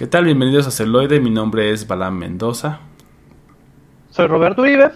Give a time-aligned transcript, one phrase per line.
[0.00, 0.24] ¿Qué tal?
[0.24, 1.20] Bienvenidos a Celoide.
[1.20, 2.80] Mi nombre es Balán Mendoza.
[4.08, 4.92] Soy Roberto Uribe.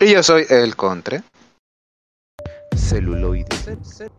[0.00, 1.20] Y yo soy el Contre.
[2.74, 3.44] Celuloide.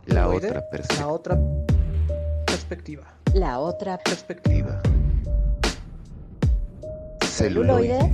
[0.05, 0.93] La otra perspectiva.
[0.93, 3.03] La otra perspectiva.
[3.33, 4.83] La otra Perspectiva.
[7.23, 8.13] celuloide.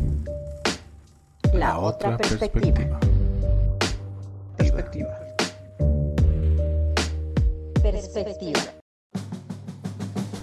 [1.53, 2.97] La otra perspectiva.
[4.55, 5.19] Perspectiva.
[7.83, 8.78] Perspectiva.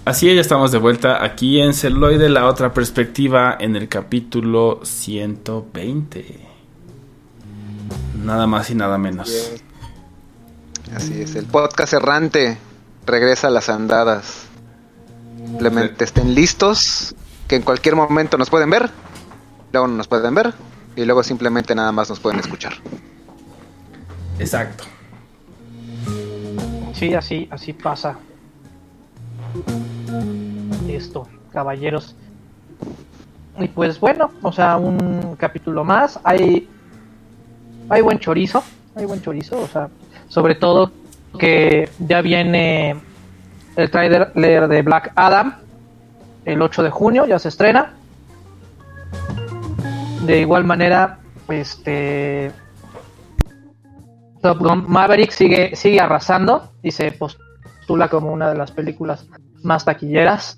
[0.07, 4.79] Así es, ya estamos de vuelta aquí en Celoide, la otra perspectiva, en el capítulo
[4.81, 6.47] 120.
[8.23, 9.51] Nada más y nada menos.
[10.95, 12.57] Así es, el podcast errante
[13.05, 14.45] regresa a las andadas.
[15.45, 17.13] Simplemente estén listos,
[17.49, 18.89] que en cualquier momento nos pueden ver,
[19.73, 20.53] luego no nos pueden ver,
[20.95, 22.75] y luego simplemente nada más nos pueden escuchar.
[24.39, 24.85] Exacto.
[26.93, 28.17] Sí, así, así pasa.
[30.87, 32.15] Esto, caballeros.
[33.59, 36.19] Y pues bueno, o sea, un capítulo más.
[36.23, 36.67] Hay,
[37.89, 38.63] hay buen chorizo,
[38.95, 39.89] hay buen chorizo, o sea,
[40.27, 40.91] sobre todo
[41.39, 42.95] que ya viene
[43.75, 45.55] el trailer de Black Adam
[46.45, 47.93] el 8 de junio, ya se estrena.
[50.25, 52.51] De igual manera, este
[54.41, 59.27] Top Maverick sigue, sigue arrasando y se postula como una de las películas
[59.63, 60.57] más taquilleras.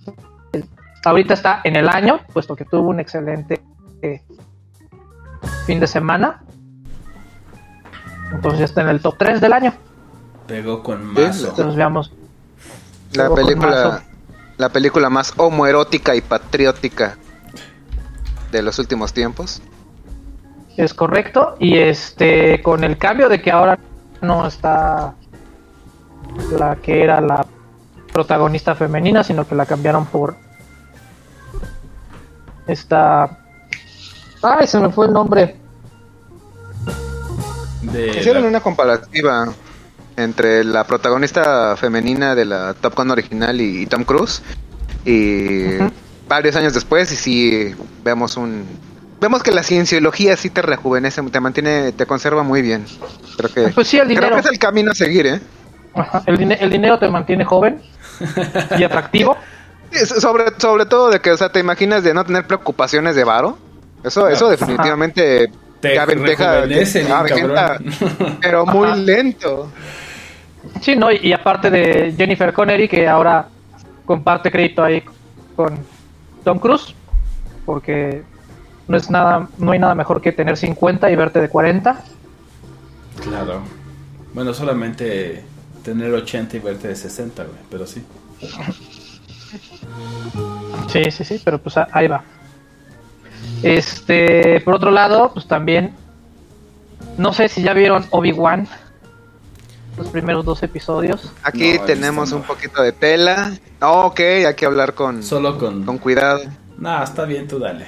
[1.03, 3.61] Ahorita está en el año, puesto que tuvo un excelente
[4.01, 4.21] eh,
[5.65, 6.43] fin de semana.
[8.31, 9.73] Entonces ya está en el top 3 del año.
[10.47, 11.49] Pegó con mazo.
[11.49, 12.11] Entonces veamos.
[13.13, 14.03] La película,
[14.57, 17.17] la película más homoerótica y patriótica
[18.51, 19.61] de los últimos tiempos.
[20.77, 21.55] Es correcto.
[21.59, 23.79] Y este con el cambio de que ahora
[24.21, 25.15] no está
[26.57, 27.45] la que era la
[28.19, 30.35] protagonista femenina, sino que la cambiaron por
[32.67, 33.37] esta.
[34.41, 35.55] Ay, se me fue el nombre.
[37.81, 39.47] De Hicieron la- una comparativa
[40.17, 44.41] entre la protagonista femenina de la Top Gun original y, y Tom Cruise.
[45.05, 45.77] Y
[46.27, 48.65] varios años después, y sí vemos un.
[49.21, 52.85] Vemos que la cienciología sí te rejuvenece, te mantiene, te conserva muy bien.
[53.37, 54.35] Creo que, Pues sí, el creo dinero.
[54.35, 55.41] que es el camino a seguir, ¿eh?
[55.93, 57.81] Ajá, el, dine- el dinero te mantiene joven
[58.77, 59.37] y atractivo.
[59.91, 63.57] Sobre, sobre todo de que, o sea, te imaginas de no tener preocupaciones de varo.
[64.03, 66.67] Eso, eso definitivamente Te aventaja-
[67.27, 68.37] cabrón.
[68.41, 68.95] pero muy Ajá.
[68.97, 69.71] lento.
[70.81, 71.11] Sí, ¿no?
[71.11, 73.47] Y, y aparte de Jennifer Connery, que ahora
[74.05, 75.03] comparte crédito ahí
[75.55, 75.79] con
[76.43, 76.93] Tom Cruise,
[77.65, 78.21] porque
[78.87, 81.99] no es nada, no hay nada mejor que tener 50 y verte de 40.
[83.23, 83.61] Claro.
[84.33, 85.43] Bueno, solamente
[85.89, 88.03] tener 80 y verte de 60, güey, pero sí.
[90.91, 92.23] Sí, sí, sí, pero pues ahí va.
[93.63, 95.93] Este, por otro lado, pues también,
[97.17, 98.67] no sé si ya vieron Obi-Wan,
[99.97, 101.31] los primeros dos episodios.
[101.43, 103.51] Aquí No, tenemos un poquito de tela.
[103.81, 105.83] Oh, ok, hay que hablar con, Solo con...
[105.85, 106.41] con cuidado.
[106.77, 107.85] Nah, está bien, tú dale.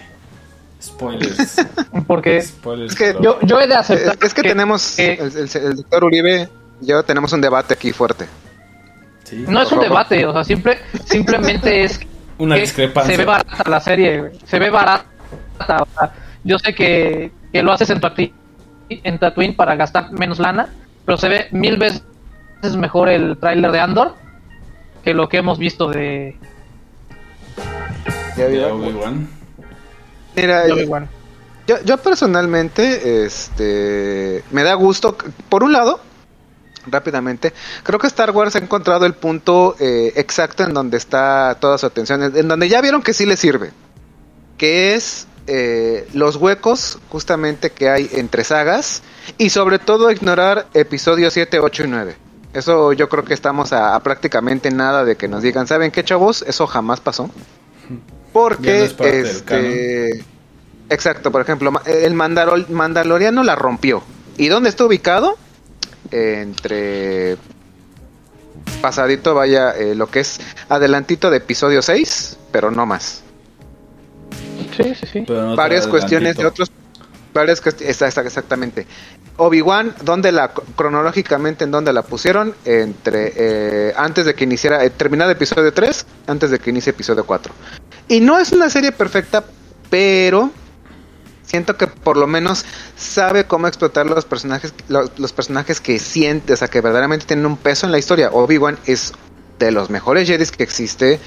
[0.82, 1.56] Spoilers.
[2.08, 2.94] Porque Spoilers.
[2.94, 6.04] Es que yo, yo he de aceptar es que, tenemos, que- el, el- el doctor
[6.04, 6.50] Uribe
[6.82, 8.28] yo tenemos un debate aquí fuerte.
[9.24, 9.46] Sí.
[9.48, 12.00] No es un debate, o sea, simple, simplemente es
[12.38, 13.16] Una que discrepancia.
[13.16, 14.32] Se ve barata la serie, güey.
[14.46, 15.06] Se ve barata.
[15.60, 18.34] o sea, yo sé que, que lo haces en Tatooine,
[18.90, 20.70] en Tatooine para gastar menos lana,
[21.06, 22.04] pero se ve mil veces
[22.78, 24.16] mejor el tráiler de Andor
[25.04, 26.36] que lo que hemos visto de,
[28.38, 28.74] ¿Ya?
[28.74, 29.28] Obi-Wan.
[30.36, 30.68] Mira,
[31.68, 35.16] yo, yo personalmente, este, me da gusto.
[35.50, 36.00] Por un lado,
[36.88, 37.54] rápidamente,
[37.84, 41.86] creo que Star Wars ha encontrado el punto eh, exacto en donde está toda su
[41.86, 43.72] atención, en donde ya vieron que sí le sirve,
[44.58, 49.02] que es eh, los huecos justamente que hay entre sagas
[49.38, 52.16] y sobre todo ignorar episodios 7, 8 y 9.
[52.54, 56.04] Eso yo creo que estamos a, a prácticamente nada de que nos digan, ¿saben qué
[56.04, 56.44] chavos?
[56.48, 57.30] Eso jamás pasó.
[58.34, 60.26] Porque, no es este...
[60.90, 64.04] Exacto, por ejemplo, el Mandarol- Mandaloriano la rompió.
[64.38, 65.38] ¿Y dónde está ubicado?
[66.12, 67.38] Entre
[68.82, 73.24] pasadito, vaya, eh, lo que es adelantito de episodio 6, pero no más.
[74.76, 75.24] Sí, sí, sí.
[75.28, 76.72] Pero no te varias cuestiones de otros
[77.34, 78.86] varias cuest- esta- esta- exactamente
[79.38, 84.90] Obi-Wan dónde la cronológicamente en dónde la pusieron entre eh, antes de que iniciara eh,
[84.90, 87.54] terminado episodio 3 antes de que inicie episodio 4
[88.10, 89.46] y no es una serie perfecta
[89.90, 90.52] pero
[91.52, 92.66] siento que por lo menos
[92.98, 97.58] sabe cómo explotar los personajes los, personajes que siente o sea que verdaderamente tienen un
[97.58, 99.14] peso en la historia Obi-Wan es
[99.62, 101.20] de los mejores Jedi que existe.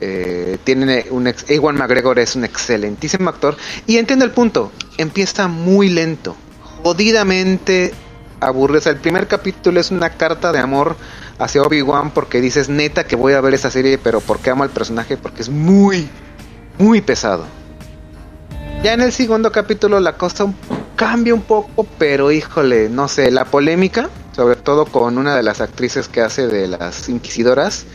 [0.00, 3.56] Eh, tiene un ex, Ewan McGregor es un excelentísimo actor.
[3.86, 4.72] Y entiendo el punto.
[4.96, 6.34] Empieza muy lento.
[6.82, 7.92] Jodidamente
[8.40, 8.78] aburrido.
[8.78, 10.96] O sea, el primer capítulo es una carta de amor
[11.38, 14.70] hacia Obi-Wan porque dices neta que voy a ver esa serie, pero porque amo al
[14.70, 16.08] personaje, porque es muy,
[16.78, 17.46] muy pesado.
[18.82, 20.52] Ya en el segundo capítulo la cosa
[20.96, 25.60] cambia un poco, pero híjole, no sé, la polémica, sobre todo con una de las
[25.60, 27.86] actrices que hace de las Inquisidoras,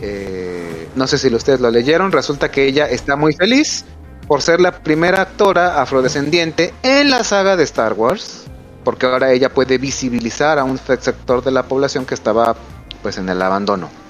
[0.00, 3.84] eh, no sé si ustedes lo leyeron, resulta que ella está muy feliz
[4.26, 8.46] por ser la primera actora afrodescendiente en la saga de Star Wars,
[8.82, 12.56] porque ahora ella puede visibilizar a un sector de la población que estaba
[13.00, 14.01] pues en el abandono.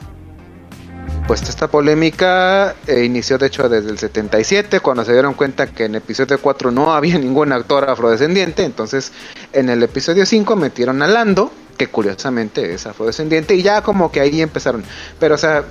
[1.27, 5.85] Pues esta polémica eh, inició de hecho desde el 77, cuando se dieron cuenta que
[5.85, 9.13] en episodio 4 no había ningún actor afrodescendiente, entonces
[9.53, 14.21] en el episodio 5 metieron a Lando, que curiosamente es afrodescendiente, y ya como que
[14.21, 14.85] ahí empezaron.
[15.19, 15.65] Pero o sea,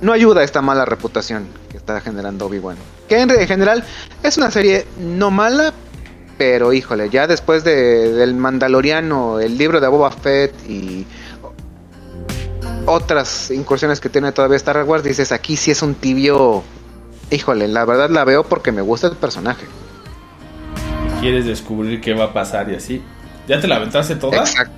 [0.00, 2.76] no ayuda esta mala reputación que está generando Obi-Wan.
[3.08, 3.84] Que en, en general
[4.22, 5.74] es una serie no mala,
[6.38, 11.06] pero híjole, ya después de, del Mandaloriano, el libro de Boba Fett y
[12.86, 16.62] otras incursiones que tiene todavía Star Wars, dices aquí sí es un tibio.
[17.30, 19.66] Híjole, la verdad la veo porque me gusta el personaje.
[21.20, 23.02] Quieres descubrir qué va a pasar y así.
[23.48, 24.38] ¿Ya te la aventaste toda?
[24.38, 24.72] Exacto.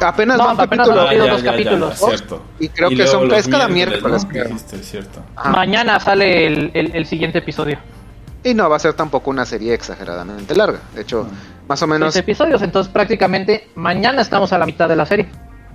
[0.00, 1.00] Apenas No, va un apenas capítulo.
[1.02, 1.98] han habido dos capítulos.
[1.98, 2.42] cierto.
[2.58, 4.26] Y creo que son cada miércoles.
[5.52, 7.78] Mañana sale el, el- el siguiente episodio.
[8.44, 10.80] Y no va a ser tampoco una serie exageradamente larga.
[10.94, 11.26] De hecho,
[11.66, 12.12] más o menos.
[12.12, 15.28] Seis episodios, entonces prácticamente mañana estamos a la mitad de la serie.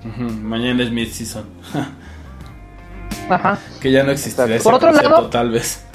[0.03, 1.45] Mañana es mid-season.
[3.30, 3.57] Ajá.
[3.80, 5.86] que ya no existirá ese Por otro concepto, lado- tal vez.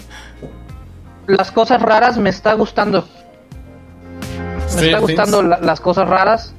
[1.26, 3.02] Las cosas raras me está gustando.
[3.02, 6.54] Me Stranger está gustando la- las cosas raras.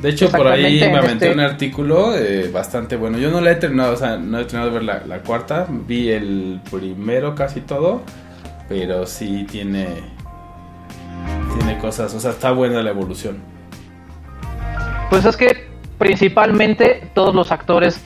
[0.00, 3.18] De hecho, por ahí me en aventé este- un artículo eh, bastante bueno.
[3.18, 5.66] Yo no la he terminado, o sea, no he terminado de ver la, la cuarta.
[5.68, 8.02] Vi el primero casi todo,
[8.68, 9.86] pero sí tiene
[11.58, 13.38] tiene cosas, o sea, está buena la evolución.
[15.10, 15.70] Pues es que
[16.02, 18.02] principalmente todos los actores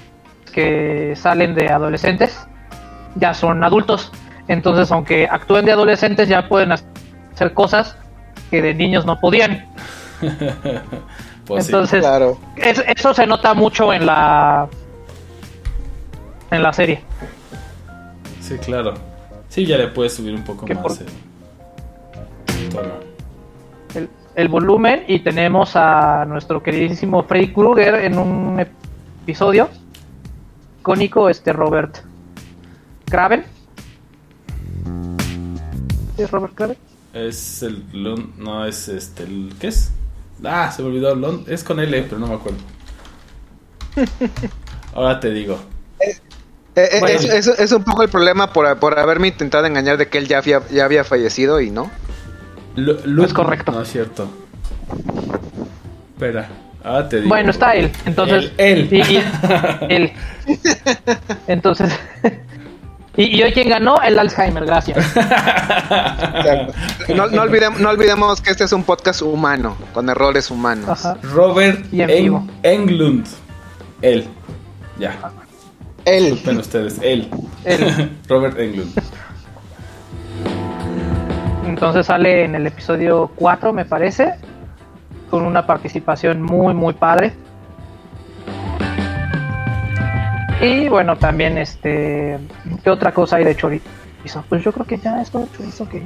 [0.52, 2.38] que salen de adolescentes
[3.14, 4.12] ya son adultos.
[4.48, 7.96] Entonces, aunque actúen de adolescentes, ya pueden hacer cosas
[8.50, 9.66] que de niños no podían.
[11.46, 11.70] Pues sí.
[11.70, 12.38] Entonces, Claro.
[12.56, 14.66] es- eso se nota mucho en la
[16.50, 17.04] en la serie.
[18.40, 18.94] Sí, claro.
[19.48, 20.92] Sí, ya le puedes subir un poco más por-
[22.58, 22.94] el tono.
[24.36, 28.60] El, volumen y tenemos a nuestro queridísimo Freddy Krueger en un
[29.22, 29.68] episodio
[30.80, 31.98] icónico este Robert
[33.06, 33.44] Craven
[36.16, 36.76] ¿Sí ¿es Robert Craven?
[37.12, 39.90] Es el Lon- no es este, el, ¿qué es?
[40.44, 42.58] Ah, se me olvidó, Lon- es con L, pero no me acuerdo.
[44.94, 45.58] Ahora te digo.
[46.00, 46.14] Eh,
[46.76, 47.18] eh, Bueno.
[47.18, 50.28] es, es- es un poco el problema por, por haberme intentado engañar de que él
[50.28, 51.90] ya había, ya había fallecido y no.
[52.76, 53.72] Lu- Es correcto.
[53.72, 54.28] No es cierto.
[56.14, 56.48] Espera,
[56.84, 57.28] ahora te digo.
[57.28, 57.90] Bueno, está él.
[58.06, 58.88] Entonces, Él.
[58.90, 59.24] y- y-
[59.88, 60.12] él.
[61.46, 61.92] Entonces,
[63.16, 65.04] y, y hoy quien ganó el Alzheimer, gracias.
[67.14, 70.88] No, no, olvidemos, no olvidemos que este es un podcast humano, con errores humanos.
[70.88, 71.16] Ajá.
[71.22, 72.46] Robert Y en Eng- vivo.
[72.62, 73.26] Englund.
[74.02, 74.26] Él.
[74.98, 75.14] Ya.
[76.04, 76.24] Él.
[76.24, 76.98] Disculpen ustedes.
[77.02, 77.28] Él.
[77.64, 78.10] Él.
[78.28, 78.92] Robert Englund.
[81.76, 84.32] Entonces sale en el episodio 4, me parece,
[85.28, 87.34] con una participación muy, muy padre.
[90.62, 92.38] Y bueno, también, este,
[92.82, 93.84] ¿qué otra cosa hay de chorizo?
[94.48, 96.02] Pues yo creo que ya es todo el chorizo que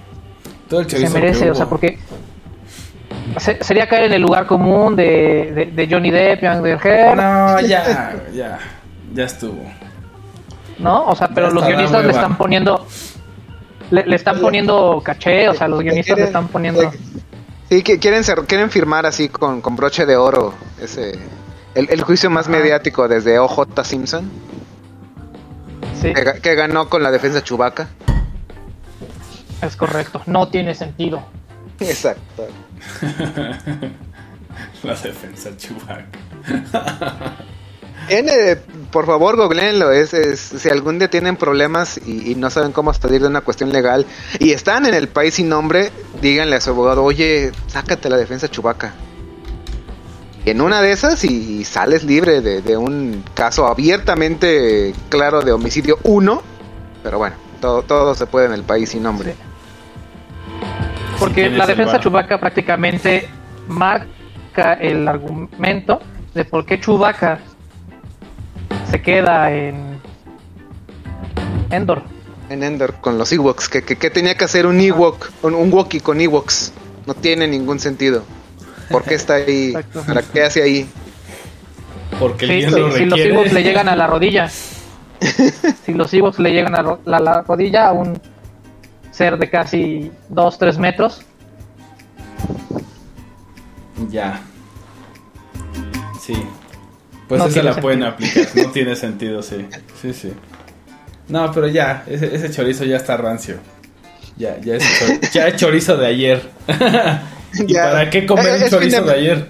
[0.68, 1.98] Todo el se chorizo merece, que o sea, porque
[3.38, 7.16] se- sería caer en el lugar común de, de, de Johnny Depp y Amber Heard,
[7.16, 8.58] No, ya, ya.
[9.14, 9.62] Ya estuvo.
[10.80, 11.04] ¿no?
[11.04, 12.86] O sea, pero los guionistas le están poniendo,
[13.90, 16.90] le, le están poniendo caché, o sea, los guionistas le están poniendo...
[17.68, 21.18] Sí, que quieren, ser- quieren firmar así con, con broche de oro ese
[21.74, 24.28] el, el juicio más mediático desde OJ Simpson,
[26.00, 26.12] Sí.
[26.14, 27.88] que, que ganó con la defensa Chubaca.
[29.62, 31.22] Es correcto, no tiene sentido.
[31.78, 32.48] Exacto.
[34.82, 36.06] La defensa Chewbacca.
[38.10, 38.56] Tiene,
[38.90, 39.92] por favor, googleenlo.
[39.92, 43.42] Es, es- si algún día tienen problemas y, y no saben cómo salir de una
[43.42, 44.04] cuestión legal
[44.40, 48.48] y están en el país sin nombre, díganle a su abogado, oye, sácate la defensa
[48.48, 48.94] Chubaca.
[50.44, 55.52] Y en una de esas y, sales libre de, de un caso abiertamente claro de
[55.52, 56.42] homicidio 1.
[57.04, 59.36] Pero bueno, todo, todo se puede en el país sin nombre.
[61.18, 62.00] Porque la defensa.
[62.00, 63.28] Chewbacca prácticamente
[63.68, 66.00] marca el argumento
[66.34, 67.38] de por qué Chewbacca
[68.90, 70.00] se queda en
[71.70, 72.02] Endor.
[72.48, 73.68] En Endor con los Ewoks.
[73.68, 76.72] Que, que, que tenía que hacer un Ewok, un, un Wookiee con Ewoks.
[77.06, 78.24] No tiene ningún sentido.
[78.90, 79.74] ¿Por qué está ahí?
[80.06, 80.88] ¿Para qué hace ahí?
[82.18, 83.20] Porque el Sí, si, lo si los.
[83.20, 84.48] Ewoks le llegan a la rodilla.
[84.48, 88.20] si los Ewoks le llegan a la, la rodilla a un
[89.12, 91.22] ser de casi 2-3 metros.
[94.08, 94.40] Ya.
[96.20, 96.34] Sí.
[97.30, 98.42] Pues No esa la pueden sentido.
[98.42, 98.64] aplicar.
[98.66, 99.66] No tiene sentido, sí.
[100.02, 100.32] Sí, sí.
[101.28, 102.02] No, pero ya.
[102.08, 103.56] Ese, ese chorizo ya está rancio.
[104.36, 106.42] Ya, ya es, chor- ya es chorizo de ayer.
[107.54, 107.84] ¿Y Ya.
[107.90, 109.48] para qué comer Eh, un chorizo de- de ayer?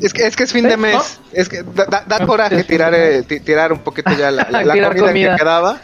[0.00, 0.76] Es que, es que es fin de ¿Sí?
[0.76, 1.20] mes.
[1.32, 4.62] Es que da, da- da coraje tirar, eh, ti- tirar un poquito ya la, la-
[4.64, 5.30] la comida, comida.
[5.36, 5.78] que quedaba.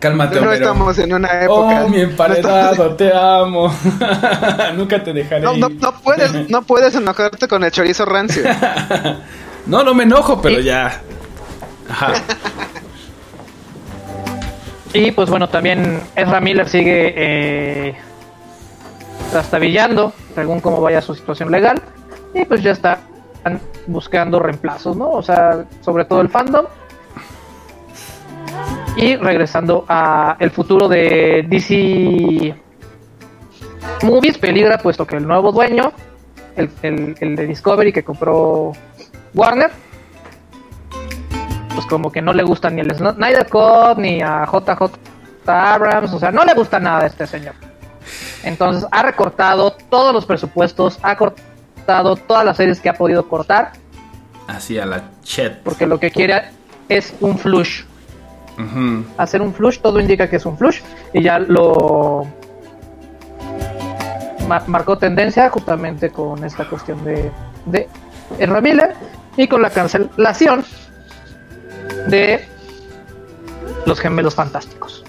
[0.00, 0.54] Cálmate, No Homero.
[0.54, 1.84] estamos en una época.
[1.84, 3.72] Oh, mi emparedado, te amo.
[4.76, 8.42] Nunca te dejaré No, no, no puedes, no puedes enojarte con el chorizo rancio.
[9.70, 10.64] No, no me enojo, pero Sí.
[10.64, 11.00] ya.
[11.88, 12.12] Ajá.
[14.92, 17.94] Y pues bueno, también Ezra Miller sigue eh,
[19.30, 21.80] trastabillando según cómo vaya su situación legal.
[22.34, 22.98] Y pues ya están
[23.86, 25.08] buscando reemplazos, ¿no?
[25.10, 26.66] O sea, sobre todo el fandom.
[28.96, 32.54] Y regresando a el futuro de DC
[34.02, 35.92] Movies, peligra puesto que el nuevo dueño,
[36.56, 38.72] el, el- el de Discovery que compró
[39.34, 39.70] Warner,
[41.74, 44.90] pues como que no le gusta ni el Snyder Cut ni a JJ
[45.46, 47.54] Abrams, o sea, no le gusta nada a este señor.
[48.42, 53.72] Entonces ha recortado todos los presupuestos, ha cortado todas las series que ha podido cortar,
[54.46, 55.62] Así a la chet.
[55.62, 56.42] porque lo que quiere
[56.88, 57.84] es un flush.
[59.16, 60.80] Hacer un flush, todo indica que es un flush,
[61.14, 62.26] y ya lo
[64.48, 67.30] ma- marcó tendencia justamente con esta cuestión de,
[67.64, 67.88] de
[68.38, 68.94] Ezra Miller
[69.36, 70.64] y con la cancelación
[72.08, 72.46] de
[73.86, 75.04] los gemelos fantásticos.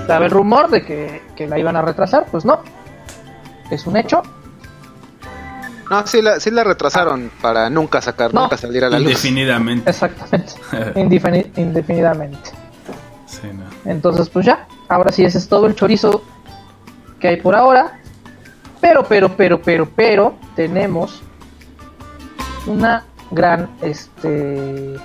[0.00, 2.60] Estaba el rumor de que, que la iban a retrasar, pues no.
[3.70, 4.22] Es un hecho.
[5.90, 8.42] No, sí la, sí la retrasaron para nunca sacar, No.
[8.42, 9.08] nunca salir a la luz.
[9.08, 9.88] Indefinidamente.
[9.90, 10.52] Exactamente.
[10.96, 12.50] Indefini- indefinidamente.
[13.26, 13.64] Sí, no.
[13.90, 14.66] Entonces, pues ya.
[14.88, 16.22] Ahora sí, ese es todo el chorizo
[17.20, 18.00] que hay por ahora.
[18.80, 21.22] Pero, pero, pero, pero, pero, tenemos
[22.66, 24.96] una gran, este,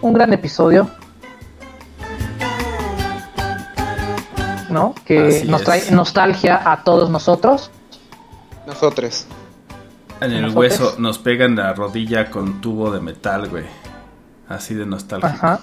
[0.00, 0.88] un gran episodio.
[4.70, 4.94] ¿No?
[5.04, 5.92] Que Así nos trae es.
[5.92, 7.70] nostalgia a todos nosotros.
[8.66, 9.26] Nosotros.
[10.20, 10.54] En el Nosotros.
[10.56, 13.64] hueso nos pegan la rodilla con tubo de metal, güey.
[14.48, 15.32] Así de nostálgico.
[15.32, 15.60] Ajá.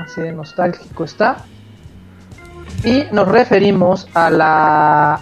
[0.00, 1.44] Así de nostálgico está.
[2.84, 5.20] Y nos referimos a la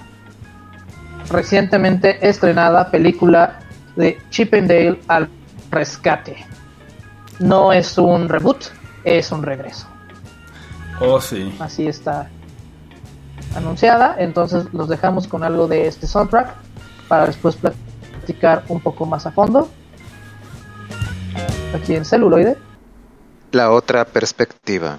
[1.31, 3.61] recientemente estrenada película
[3.97, 5.29] de Chip and Dale al
[5.71, 6.45] rescate.
[7.39, 8.65] No es un reboot,
[9.05, 9.87] es un regreso.
[11.01, 11.55] Oh, sí.
[11.59, 12.29] Así está
[13.57, 14.17] anunciada.
[14.19, 16.55] Entonces los dejamos con algo de este soundtrack
[17.09, 19.69] para después platicar un poco más a fondo.
[21.75, 22.57] Aquí en celuloide.
[23.53, 24.99] La otra perspectiva.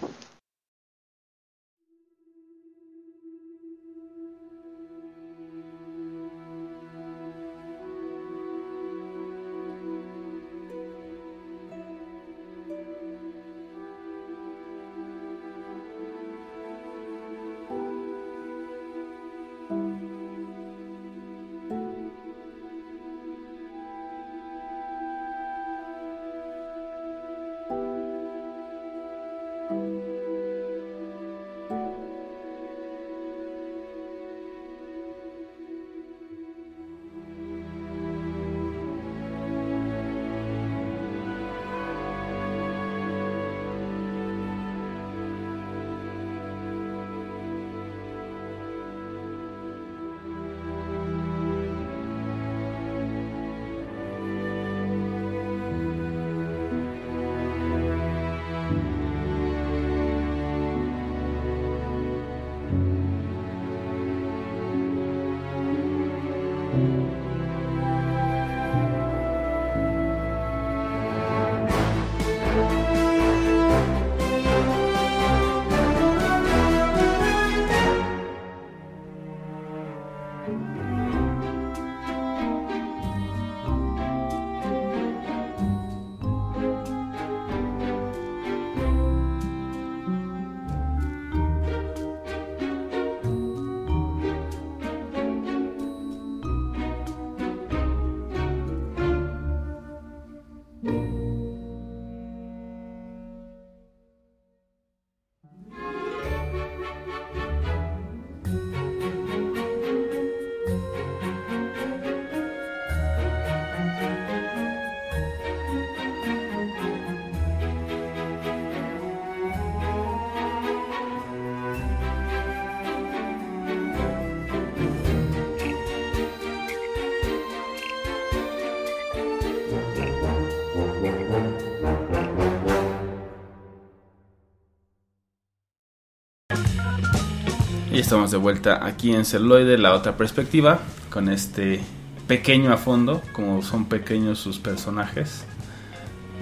[138.01, 140.79] Y estamos de vuelta aquí en Celoide, la otra perspectiva,
[141.12, 141.81] con este
[142.27, 145.43] pequeño a fondo, como son pequeños sus personajes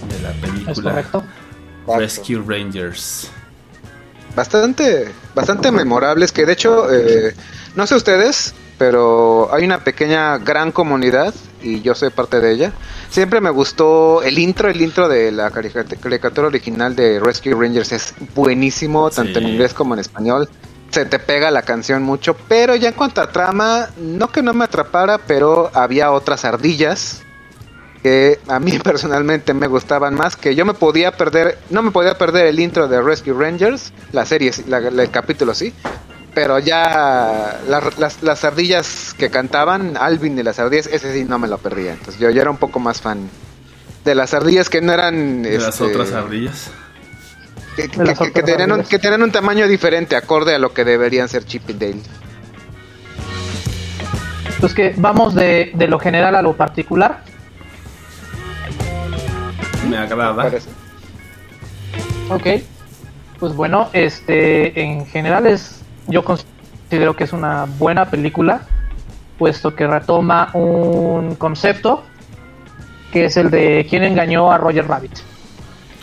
[0.10, 1.04] de la película.
[1.98, 3.30] Rescue Rangers.
[4.38, 7.36] bastante, bastante memorables que de hecho, eh,
[7.76, 12.72] no sé ustedes, pero hay una pequeña gran comunidad y yo soy parte de ella.
[13.10, 17.92] Siempre me gustó el intro, el intro de la caricat- caricatura original de Rescue Rangers
[17.92, 20.48] es buenísimo, tanto en inglés como en español.
[20.92, 24.54] Se te pega la canción mucho, pero ya en cuanto a trama, no que no
[24.54, 27.22] me atrapara, pero había otras ardillas
[28.02, 32.18] que a mí personalmente me gustaban más, que yo me podía perder, no me podía
[32.18, 35.74] perder el intro de Rescue Rangers, la serie, la- la- el capítulo sí,
[36.34, 41.38] pero ya la- las, las ardillas que cantaban, Alvin y las ardillas, ese sí no
[41.38, 43.30] me lo perdía, entonces yo ya era un poco más fan
[44.06, 45.44] de las ardillas que no eran...
[45.44, 46.72] De las este, otras ardillas.
[47.88, 48.90] Que, que- que tenían un, ardillas.
[48.90, 52.02] que tenían un tamaño diferente, acorde a lo que deberían ser Chip y Dale.
[54.60, 57.24] Pues que vamos de, de lo general a lo particular.
[59.90, 60.50] Me agrada.
[62.30, 62.48] Ok.
[63.40, 68.62] Pues bueno, este, en general es, yo considero que es una buena película,
[69.38, 72.04] puesto que retoma un concepto
[73.14, 75.14] que es el de quién engañó a Roger Rabbit.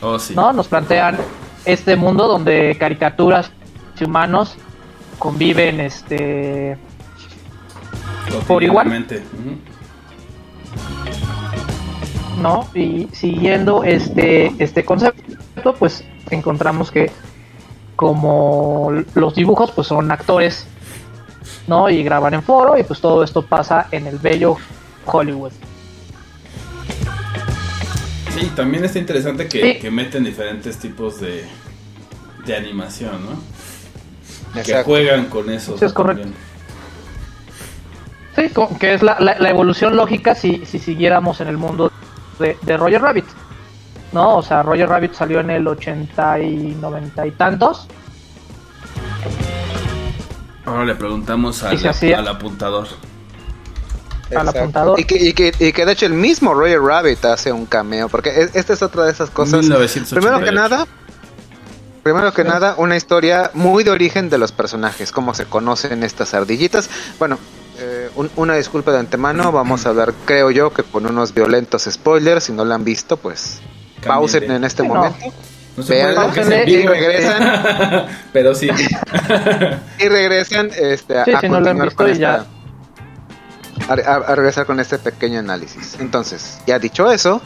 [0.01, 0.35] Oh, sí.
[0.35, 0.53] ¿no?
[0.53, 1.19] Nos plantean
[1.67, 3.51] este mundo donde caricaturas
[4.01, 4.57] y humanos
[5.19, 6.79] conviven, este,
[8.47, 9.07] por igual.
[12.41, 12.69] ¿no?
[12.75, 17.11] Y siguiendo este, este concepto, pues encontramos que
[17.97, 20.67] como los dibujos pues son actores,
[21.67, 21.89] ¿no?
[21.89, 24.57] Y graban en foro y pues todo esto pasa en el bello
[25.07, 25.53] Hollywood.
[28.39, 29.79] Sí, también está interesante que, Sí.
[29.81, 31.45] que meten diferentes tipos de,
[32.45, 34.63] de animación, ¿no?
[34.63, 35.77] Que juegan con eso.
[35.79, 36.29] Sí, es correcto.
[38.37, 41.91] Sí, que es la, la- la evolución lógica si, si siguiéramos en el mundo
[42.39, 43.25] de, de Roger Rabbit.
[44.13, 44.37] ¿No?
[44.37, 47.89] O sea, Roger Rabbit salió en el 80 y 90 y tantos.
[50.65, 51.77] Ahora le preguntamos al,
[52.15, 52.89] al apuntador.
[54.35, 54.99] Al apuntador.
[54.99, 58.09] Y que, y, que, y que de hecho el mismo Roger Rabbit hace un cameo,
[58.09, 59.61] porque es- esta es otra de esas cosas.
[59.61, 60.21] 1988.
[60.21, 60.87] Primero que nada,
[62.03, 66.35] primero que nada, una historia muy de origen de los personajes, cómo se conocen estas
[66.35, 66.89] ardillitas.
[67.19, 67.39] Bueno,
[67.79, 71.89] eh, un- una disculpa de antemano, vamos a hablar, creo yo, que con unos violentos
[71.91, 73.61] spoilers, si no la han visto, pues
[74.07, 75.19] pausen en este Sí, momento
[75.77, 75.85] No
[76.67, 78.07] y regresan.
[78.33, 78.71] Pero sí.
[79.99, 82.47] y regresan este, a, Sí, a si no lo han continuar visto con ya.
[83.89, 85.97] A- a regresar con este pequeño análisis.
[86.01, 87.41] Entonces, ya dicho eso,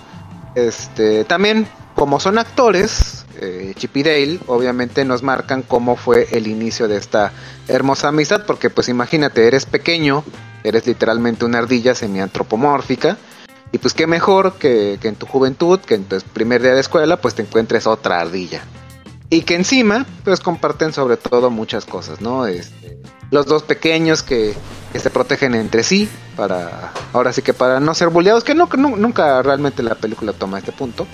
[0.55, 6.46] este también como son actores, eh, Chip y Dale obviamente nos marcan cómo fue el
[6.46, 7.33] inicio de esta
[7.68, 10.24] hermosa amistad, porque pues imagínate, eres pequeño,
[10.64, 13.18] eres literalmente una ardilla semiantropomórfica,
[13.72, 16.81] y pues qué mejor que, que en tu juventud, que en tu primer día de
[16.81, 18.62] escuela, pues te encuentres otra ardilla.
[19.29, 22.46] Y que encima, pues comparten sobre todo muchas cosas, ¿no?
[22.46, 22.80] Este,
[23.31, 24.55] los dos pequeños que,
[24.93, 28.69] que se protegen entre sí, para, ahora sí que para no ser bulleados, que no,
[28.77, 31.07] nunca realmente la película toma este punto,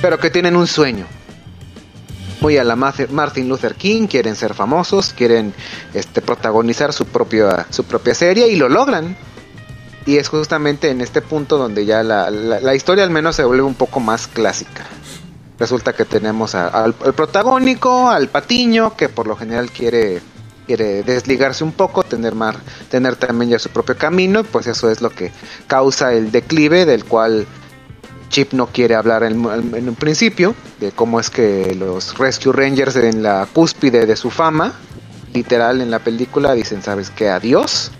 [0.00, 1.06] pero que tienen un sueño.
[2.40, 5.54] Muy a la Martin Luther King, quieren ser famosos, quieren
[5.94, 9.16] este, protagonizar su propia, su propia serie y lo logran.
[10.04, 13.62] Y es justamente en este punto donde ya la, la- historia al menos se vuelve
[13.64, 14.84] un poco más clásica.
[15.58, 20.20] Resulta que tenemos al, al protagónico, al patiño, que por lo general quiere,
[20.66, 22.56] quiere desligarse un poco, tener, mar,
[22.90, 25.30] tener también ya su propio camino, pues eso es lo que
[25.66, 27.46] causa el declive del cual
[28.28, 33.22] Chip no quiere hablar en, un principio, de cómo es que los Rescue Rangers en
[33.22, 34.74] la cúspide de su fama,
[35.32, 37.28] literal en la película, dicen, ¿sabes qué?
[37.28, 37.92] Adiós.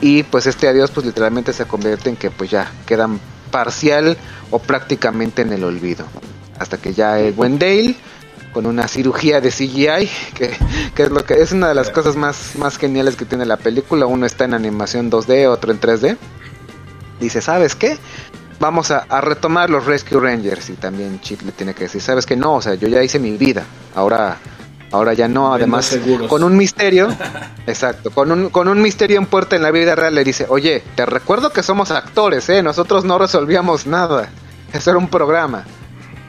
[0.00, 3.20] Y pues este adiós pues literalmente se convierte en que pues ya quedan
[3.50, 4.16] parcial
[4.50, 6.04] o prácticamente en el olvido.
[6.58, 7.34] Hasta que ya el
[8.52, 10.56] con una cirugía de CGI, que,
[10.94, 13.56] que es lo que es una de las cosas más, más geniales que tiene la
[13.56, 14.06] película.
[14.06, 16.16] Uno está en animación 2D, otro en 3D.
[17.20, 17.98] Dice, ¿sabes qué?
[18.60, 20.70] Vamos a, a retomar los Rescue Rangers.
[20.70, 22.36] Y también Chip le tiene que decir, ¿sabes qué?
[22.36, 23.64] No, o sea, yo ya hice mi vida.
[23.94, 24.38] Ahora,
[24.92, 25.52] ahora ya no.
[25.52, 27.08] Además, con un misterio.
[27.66, 30.82] Exacto, con un, con un misterio en puerta en la vida real le dice, oye,
[30.94, 32.62] te recuerdo que somos actores, ¿eh?
[32.62, 34.28] Nosotros no resolvíamos nada.
[34.72, 35.64] Eso era un programa.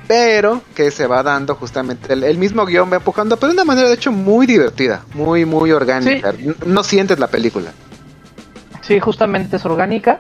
[0.08, 3.66] Pero que se va dando justamente, el, el mismo guion va empujando, pero de una
[3.66, 6.34] manera de hecho muy divertida, muy, muy orgánica.
[6.66, 7.72] No sientes la película.
[8.82, 10.20] Sí, justamente es orgánica.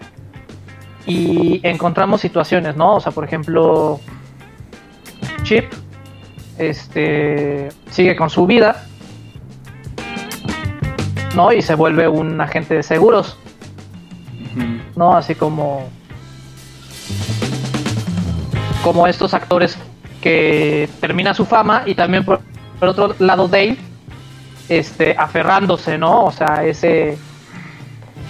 [1.05, 2.95] Y encontramos situaciones, ¿no?
[2.95, 3.99] O sea, por ejemplo,
[5.43, 5.65] Chip
[6.57, 8.85] este, sigue con su vida.
[11.35, 11.51] ¿no?
[11.51, 13.37] Y se vuelve un agente de seguros.
[14.95, 15.15] ¿no?
[15.15, 15.89] Así como
[18.83, 19.77] como estos actores
[20.21, 22.41] que termina su fama y también por,
[22.79, 23.77] por otro lado Dave
[24.69, 26.25] este aferrándose, ¿no?
[26.25, 27.17] O sea, a ese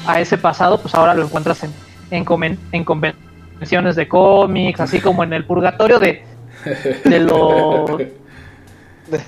[0.07, 1.73] a ese pasado, pues ahora lo encuentras en
[2.11, 6.23] en, comen- en convenciones de cómics, así como en el purgatorio de
[7.05, 9.21] de los De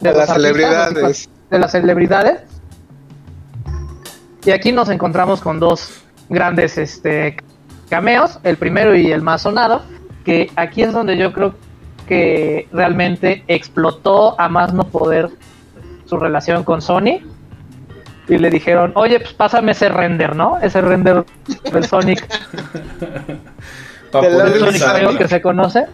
[0.00, 1.28] de las celebridades.
[1.50, 2.40] de las celebridades.
[4.44, 7.36] Y aquí nos encontramos con dos grandes este,
[7.90, 9.82] cameos, el primero y el más sonado,
[10.24, 11.54] que aquí es donde yo creo
[12.06, 15.28] que realmente explotó a más no poder
[16.06, 17.20] su relación con Sony.
[18.28, 20.58] Y le dijeron, oye, pues pásame ese render, ¿no?
[20.60, 21.24] Ese render
[21.72, 22.24] del Sonic,
[24.12, 25.86] Del Sonic feo que se conoce.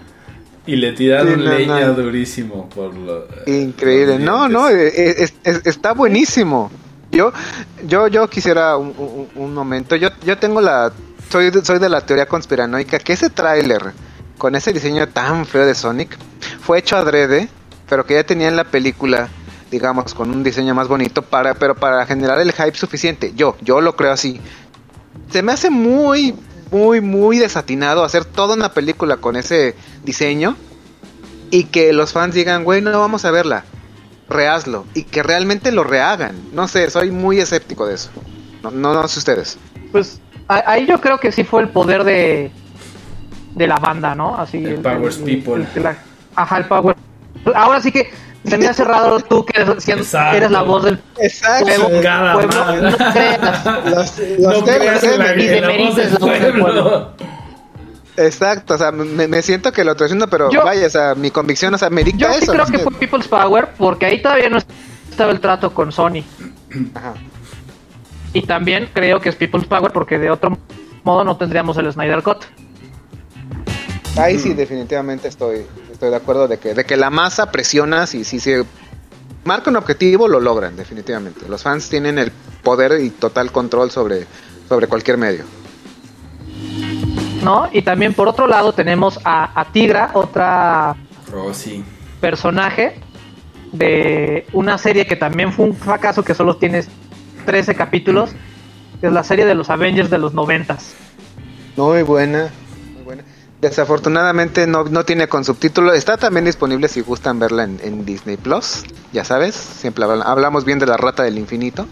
[0.66, 1.94] Y le tiraron Sí, no, leña no.
[1.94, 3.26] durísimo por lo.
[3.46, 4.14] Increíble.
[4.18, 6.70] los No, no, eh, es- es- está buenísimo.
[7.12, 7.32] Yo,
[7.86, 9.94] yo, yo quisiera un, un- un momento.
[9.96, 10.90] Yo, yo tengo la,
[11.30, 13.80] soy, de- soy de la teoría conspiranoica que ese tráiler
[14.38, 16.16] con ese diseño tan feo de Sonic
[16.60, 17.48] fue hecho adrede,
[17.88, 19.28] pero que ya tenía en la película,
[19.70, 23.32] digamos, con un diseño más bonito para, pero para generar el hype suficiente.
[23.34, 24.40] Yo, yo lo creo así.
[25.30, 26.34] Se me hace muy,
[26.70, 30.56] muy, muy desatinado hacer toda una película con ese diseño
[31.50, 33.64] y que los fans digan, güey, no vamos a verla,
[34.28, 36.36] rehazlo, y que realmente lo rehagan.
[36.52, 38.10] No sé, soy muy escéptico de eso.
[38.62, 39.58] No, no, no sé ustedes.
[39.92, 42.50] Pues ahí yo creo que sí fue el poder de,
[43.56, 44.36] de la banda, ¿no?
[44.36, 45.66] Así El Powers People.
[45.74, 45.96] el- la-
[46.36, 46.94] ajá, el Power.
[47.54, 48.10] Ahora sí que
[48.46, 51.64] se me hace raro tú que eres, siendo- eres la voz del Exacto.
[51.66, 51.88] pueblo.
[51.88, 52.90] Pueblo, madre.
[52.90, 53.64] no creas.
[53.64, 57.10] Los, No los creas en la, y la voz del la voz del pueblo.
[58.18, 61.14] Exacto, o sea, me, me siento que lo estoy haciendo, pero Yo- vaya, o sea,
[61.14, 62.52] mi convicción, o sea, me dicta Yo sí eso.
[62.52, 62.84] creo no que sé.
[62.84, 64.58] fue People's Power porque ahí todavía no
[65.10, 66.22] estaba el trato con Sony.
[66.94, 67.14] Ajá.
[68.32, 70.56] Y también creo que es People's Power porque de otro
[71.04, 72.44] modo no tendríamos el Snyder Cut.
[74.18, 78.24] Ahí sí, definitivamente estoy, estoy de acuerdo de que, de que la masa presiona, si,
[78.24, 78.64] si se
[79.44, 81.46] marca un objetivo, lo logran, definitivamente.
[81.48, 84.26] Los fans tienen el poder y total control sobre,
[84.68, 85.44] sobre cualquier medio.
[87.42, 87.68] ¿No?
[87.70, 90.96] Y también por otro lado tenemos a, a Tigra, otra
[91.30, 91.84] Rosy.
[92.20, 92.98] personaje
[93.72, 96.82] de una serie que también fue un fracaso que solo tiene
[97.44, 98.30] 13 capítulos,
[99.00, 100.94] que es la serie de los Avengers de los noventas.
[101.76, 102.50] Muy buena.
[103.60, 105.92] Desafortunadamente no, no tiene con subtítulo.
[105.92, 108.84] Está también disponible si gustan verla en, en Disney Plus.
[109.12, 111.86] Ya sabes, siempre habla- hablamos bien de la rata del infinito.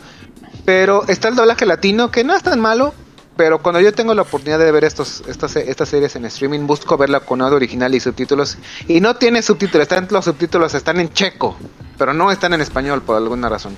[0.65, 2.95] Pero está el doblaje latino, que no es tan malo.
[3.37, 6.97] Pero cuando yo tengo la oportunidad de ver estos, estas, estas series en streaming, busco
[6.97, 8.59] verla con audio original y subtítulos.
[8.87, 11.57] Y no tiene subtítulos, están, los subtítulos están en checo,
[11.99, 13.77] pero no están en español por alguna razón.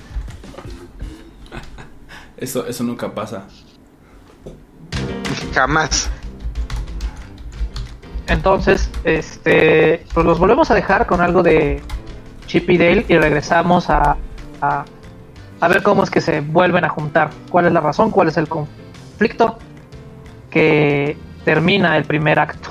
[2.37, 3.47] Eso, eso nunca pasa.
[5.55, 6.07] Jamás.
[8.27, 11.81] Entonces, este, pues los volvemos a dejar con algo de
[12.45, 14.17] Chip y Dale y regresamos a,
[14.61, 14.85] a,
[15.61, 17.29] a ver cómo es que se vuelven a juntar.
[17.49, 18.11] ¿Cuál es la razón?
[18.11, 19.57] ¿Cuál es el conflicto
[20.49, 22.69] que termina el primer acto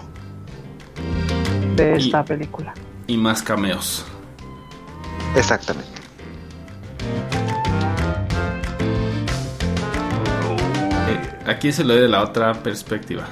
[1.75, 2.75] de Y- esta película?
[3.07, 4.05] Y más cameos.
[5.37, 5.89] Exactamente.
[11.09, 13.25] Eh, aquí se lo doy de la otra perspectiva.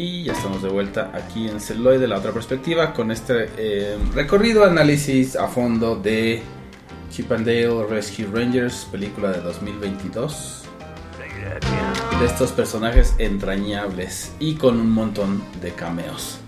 [0.00, 3.98] Y ya estamos de vuelta aquí en Celuloid de la otra perspectiva con este eh,
[4.14, 6.40] recorrido análisis a fondo de
[7.10, 10.62] Chip and Dale Rescue Rangers, película de 2022.
[12.20, 16.38] De estos personajes entrañables y con un montón de cameos.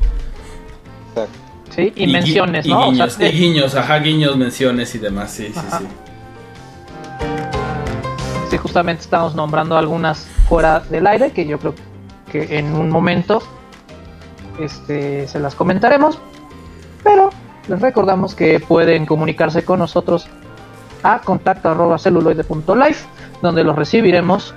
[1.70, 2.90] Sí, y, menciones, y ¿no?
[2.90, 5.84] O sea, Guiños, y guiños, ajá, guiños, menciones y demás, sí, sí, sí.
[8.48, 11.89] Sí, justamente estamos nombrando algunas fuera del aire que yo creo que
[12.32, 13.42] en un momento
[14.58, 16.18] este, se las comentaremos.
[17.02, 17.30] Pero
[17.68, 20.28] les recordamos que pueden comunicarse con nosotros
[21.02, 23.06] a contacto celuloide.life,
[23.40, 24.54] donde los recibiremos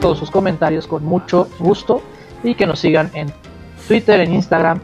[0.00, 2.02] todos sus comentarios con mucho gusto
[2.42, 3.32] y que nos sigan en
[3.86, 4.80] Twitter, en Instagram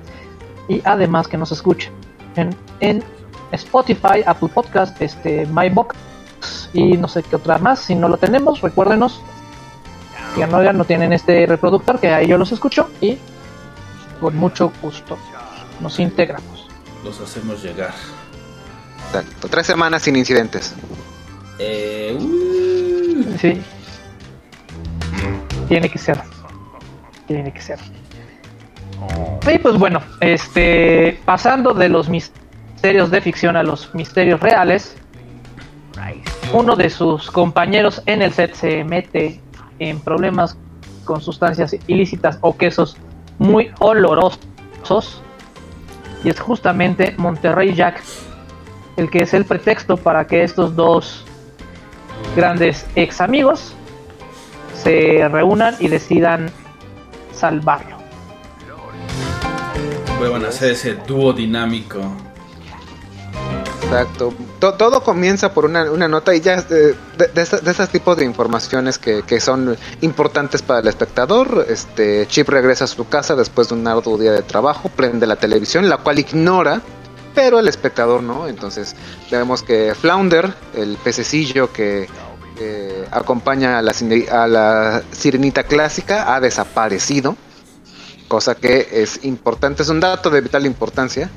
[0.68, 1.92] y además que nos escuchen
[2.37, 3.03] en, en
[3.53, 5.96] Spotify, Apple Podcast, este, MyBox
[6.72, 7.81] y no sé qué otra más.
[7.81, 9.22] Si no lo tenemos, recuérdenos.
[10.37, 13.18] No, ya no tienen este reproductor, que ahí yo los escucho y
[14.20, 15.16] con mucho gusto
[15.81, 16.68] nos integramos.
[17.05, 17.92] Los hacemos llegar.
[19.07, 19.49] Exacto.
[19.49, 20.75] Tres semanas sin incidentes.
[21.59, 23.61] Eh, uh, Sí.
[25.68, 26.20] Tiene que ser.
[27.27, 27.79] Tiene que ser.
[29.53, 34.96] Y pues bueno, este pasando de los misterios de ficción a los misterios reales,
[36.53, 39.40] uno de sus compañeros en el set se mete
[39.78, 40.56] en problemas
[41.04, 42.96] con sustancias ilícitas o quesos
[43.38, 45.22] muy olorosos
[46.24, 48.02] y es justamente Monterrey Jack
[48.96, 51.24] el que es el pretexto para que estos dos
[52.34, 53.74] grandes ex amigos
[54.82, 56.50] se reúnan y decidan
[57.32, 57.96] salvarlo.
[60.18, 62.00] vuelvan a hacer ese dúo dinámico.
[63.82, 64.32] Exacto.
[64.66, 69.76] To- todo comienza por una, nota y ya de, de, tipos de informaciones que, son
[70.00, 71.66] importantes para el espectador.
[71.68, 75.37] Este Chip regresa a su casa después de un arduo día de trabajo, prende la
[75.37, 76.83] televisión, la cual ignora,
[77.33, 78.48] pero el espectador no.
[78.48, 78.96] Entonces
[79.31, 82.09] vemos que Flounder, el pececillo que
[83.12, 83.92] acompaña a la,
[84.33, 87.37] a la sirenita clásica, ha desaparecido.
[88.26, 91.31] Cosa que es importante, es un dato de vital importancia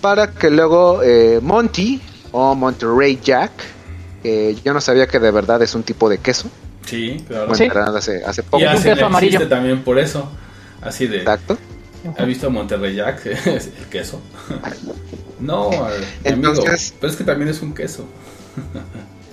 [0.00, 2.02] para que luego eh, Monty
[2.36, 3.52] o Monterey Jack,
[4.20, 6.50] que yo no sabía que de verdad es un tipo de queso,
[6.84, 7.54] Sí, claro.
[7.54, 7.68] Sí.
[7.72, 8.58] hace, hace poco.
[8.58, 9.48] Y un hacen queso amarillo.
[9.48, 10.28] también por eso.
[10.82, 11.18] Así de.
[11.18, 11.56] Exacto.
[12.18, 13.24] ¿Has visto a Monterrey Jack?
[13.46, 14.20] el queso.
[15.40, 15.76] no, mi
[16.30, 16.50] amigo.
[16.52, 18.04] Entonces- Pero es que también es un queso.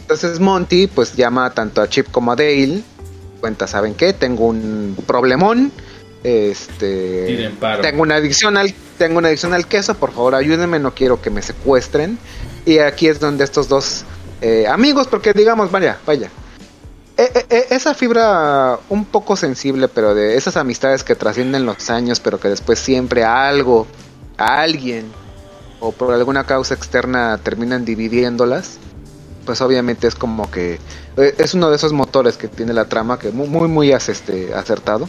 [0.02, 2.82] Entonces Monty pues llama tanto a Chip como a Dale,
[3.40, 4.14] cuenta, ¿saben qué?
[4.14, 5.72] Tengo un problemón,
[6.24, 11.22] este, tengo una adicción al, tengo una adicción al queso, por favor ayúdenme, no quiero
[11.22, 12.18] que me secuestren.
[12.66, 14.06] Y aquí es donde estos dos
[14.42, 16.30] eh, amigos, porque digamos, vaya, vaya,
[17.18, 22.20] Eh, eh, esa fibra un poco sensible, pero de esas amistades que trascienden los años,
[22.20, 23.86] pero que después siempre algo,
[24.38, 25.12] a alguien,
[25.80, 28.80] o por alguna causa externa terminan dividiéndolas,
[29.46, 30.80] pues obviamente es como que
[31.16, 35.08] es uno de esos motores que tiene la trama que muy muy, este, acertado.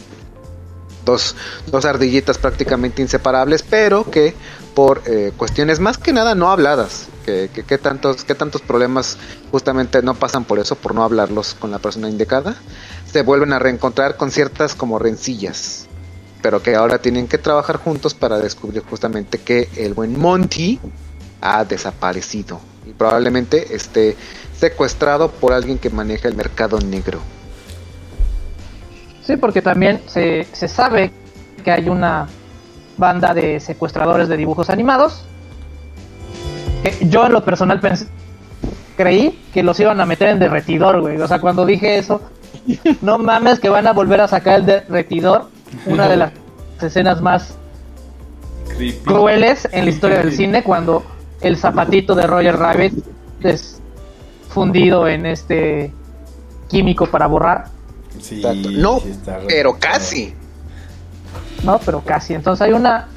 [1.05, 1.35] Dos,
[1.67, 4.33] dos ardillitas prácticamente inseparables, pero que
[4.73, 9.17] por eh, cuestiones más que nada no habladas, que, que, que tantos, que tantos problemas
[9.51, 12.55] justamente no pasan por eso, por no hablarlos con la persona indicada,
[13.11, 15.87] se vuelven a reencontrar con ciertas como rencillas,
[16.41, 20.79] pero que ahora tienen que trabajar juntos para descubrir justamente que el buen Monty
[21.41, 24.15] ha desaparecido y probablemente esté
[24.57, 27.21] secuestrado por alguien que maneja el mercado negro.
[29.25, 31.11] Sí, porque también se, se sabe
[31.63, 32.27] que hay una
[32.97, 35.25] banda de secuestradores de dibujos animados.
[36.83, 38.07] Que yo en lo personal pensé,
[38.97, 41.19] creí que los iban a meter en derretidor, güey.
[41.19, 42.21] O sea, cuando dije eso,
[43.01, 45.47] no mames que van a volver a sacar el derretidor.
[45.85, 46.31] Una de las
[46.81, 47.57] escenas más
[48.75, 48.99] Creepy.
[49.05, 51.03] crueles en la historia del cine cuando
[51.41, 52.93] el zapatito de Roger Rabbit
[53.41, 53.81] es
[54.49, 55.93] fundido en este
[56.67, 57.65] químico para borrar.
[58.23, 58.41] Sí,
[58.77, 60.33] no, sí pero casi.
[61.63, 62.33] No, pero casi.
[62.33, 63.07] Entonces hay una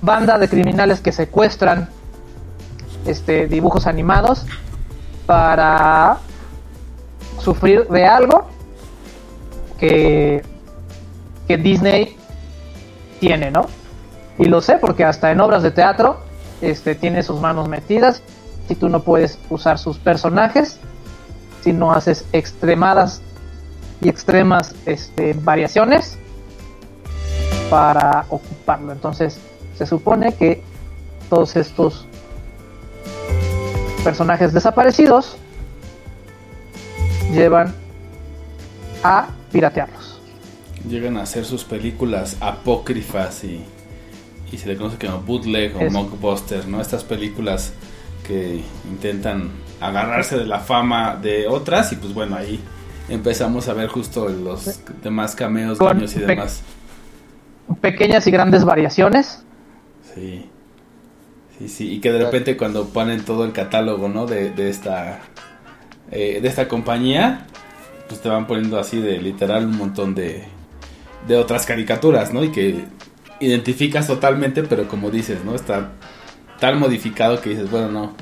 [0.00, 1.88] banda de criminales que secuestran
[3.04, 4.46] este dibujos animados
[5.26, 6.18] para
[7.38, 8.48] sufrir de algo
[9.78, 10.42] que,
[11.46, 12.16] que Disney
[13.20, 13.66] tiene, ¿no?
[14.38, 16.20] Y lo sé porque hasta en obras de teatro
[16.62, 18.22] este, tiene sus manos metidas
[18.70, 20.78] y tú no puedes usar sus personajes
[21.62, 23.20] si no haces extremadas
[24.00, 26.18] y extremas este, variaciones
[27.68, 28.92] para ocuparlo.
[28.92, 29.38] Entonces,
[29.76, 30.62] se supone que
[31.28, 32.06] todos estos
[34.02, 35.36] personajes desaparecidos
[37.32, 37.74] llevan
[39.02, 40.20] a piratearlos.
[40.88, 43.64] llegan a hacer sus películas apócrifas y,
[44.50, 46.80] y se le conoce como bootleg o mockbuster, ¿no?
[46.80, 47.72] Estas películas
[48.26, 52.60] que intentan agarrarse de la fama de otras y pues bueno, ahí
[53.10, 56.62] empezamos a ver justo los demás cameos, guiños y pe- demás.
[57.80, 59.44] Pequeñas y grandes variaciones.
[60.14, 60.46] Sí.
[61.58, 64.26] Sí, sí, y que de repente cuando ponen todo el catálogo, ¿no?
[64.26, 65.20] De, de esta
[66.10, 67.46] eh, de esta compañía,
[68.08, 70.44] pues te van poniendo así de literal un montón de
[71.28, 72.42] de otras caricaturas, ¿no?
[72.42, 72.86] Y que
[73.40, 75.54] identificas totalmente, pero como dices, ¿no?
[75.54, 75.92] Está
[76.58, 78.14] tan modificado que dices, bueno, no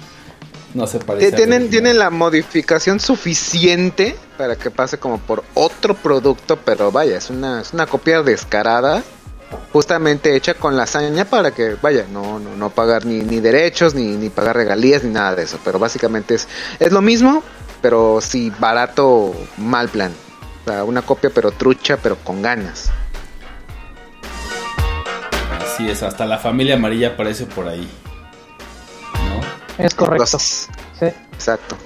[0.75, 1.33] no se parece.
[1.33, 7.61] Tienen la modificación suficiente para que pase como por otro producto, pero vaya, es una,
[7.61, 9.03] es una copia descarada,
[9.73, 13.95] justamente hecha con la hazaña para que, vaya, no, no, no pagar ni, ni derechos,
[13.95, 17.43] ni, ni pagar regalías, ni nada de eso, pero básicamente es, es lo mismo,
[17.81, 20.13] pero sí barato, mal plan.
[20.65, 22.91] O sea, una copia pero trucha, pero con ganas.
[25.63, 27.89] Así es, hasta la familia amarilla aparece por ahí.
[29.79, 30.25] Es correcto.
[30.25, 30.69] Cosas.
[30.99, 31.07] Sí.
[31.33, 31.77] Exacto.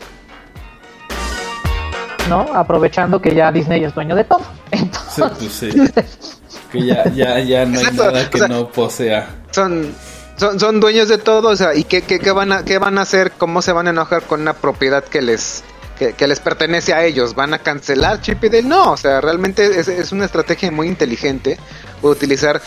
[2.29, 2.41] ¿No?
[2.55, 4.41] Aprovechando que ya Disney es dueño de todo.
[4.73, 6.59] Sí, Entonces, pues sí.
[6.73, 9.29] Que ya, ya, ya no hay Exacto, nada que o sea- no posea.
[9.51, 9.95] son
[10.39, 12.97] son, son dueños de todo, o sea, ¿y qué, qué, qué van a, qué van
[12.97, 13.33] a hacer?
[13.33, 15.63] ¿Cómo se van a enojar con una propiedad que les
[15.99, 17.35] que, que les pertenece a ellos?
[17.35, 18.63] ¿Van a cancelar Chip y Dale?
[18.63, 21.59] No, o sea, realmente es, es una estrategia muy inteligente
[22.01, 22.63] utilizar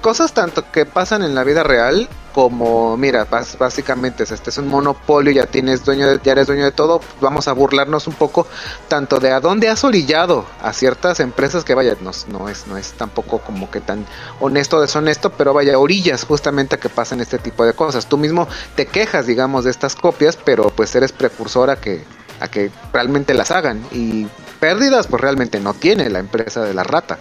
[0.00, 3.26] cosas tanto que pasan en la vida real como, mira,
[3.58, 7.00] básicamente es, este es un monopolio, ya tienes dueño de, ya eres dueño de todo,
[7.20, 8.46] vamos a burlarnos un poco
[8.86, 12.76] tanto de a dónde has orillado a ciertas empresas que vaya, no, no es, no
[12.76, 14.06] es tampoco como que tan
[14.38, 18.06] honesto o deshonesto, pero vaya, orillas justamente a que pasen este tipo de cosas.
[18.06, 18.46] Tú mismo
[18.76, 22.04] te quejas, digamos, de estas copias, pero pues eres precursor a que,
[22.38, 23.82] a que realmente las hagan.
[23.90, 24.28] Y
[24.60, 27.18] pérdidas, pues realmente no tiene la empresa de la rata.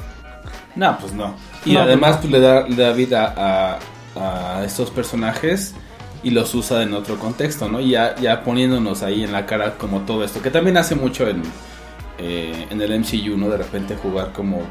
[0.76, 1.36] No, pues no.
[1.66, 2.22] Y No, además no.
[2.22, 3.80] pues, le, da, le da vida a,
[4.20, 5.74] a estos personajes
[6.24, 7.80] y los usa en otro contexto, ¿no?
[7.80, 11.44] Ya, ya poniéndonos ahí en la cara como todo esto, que también hace mucho en,
[12.18, 13.50] eh, en el MCU, ¿no?
[13.50, 14.62] De repente jugar como...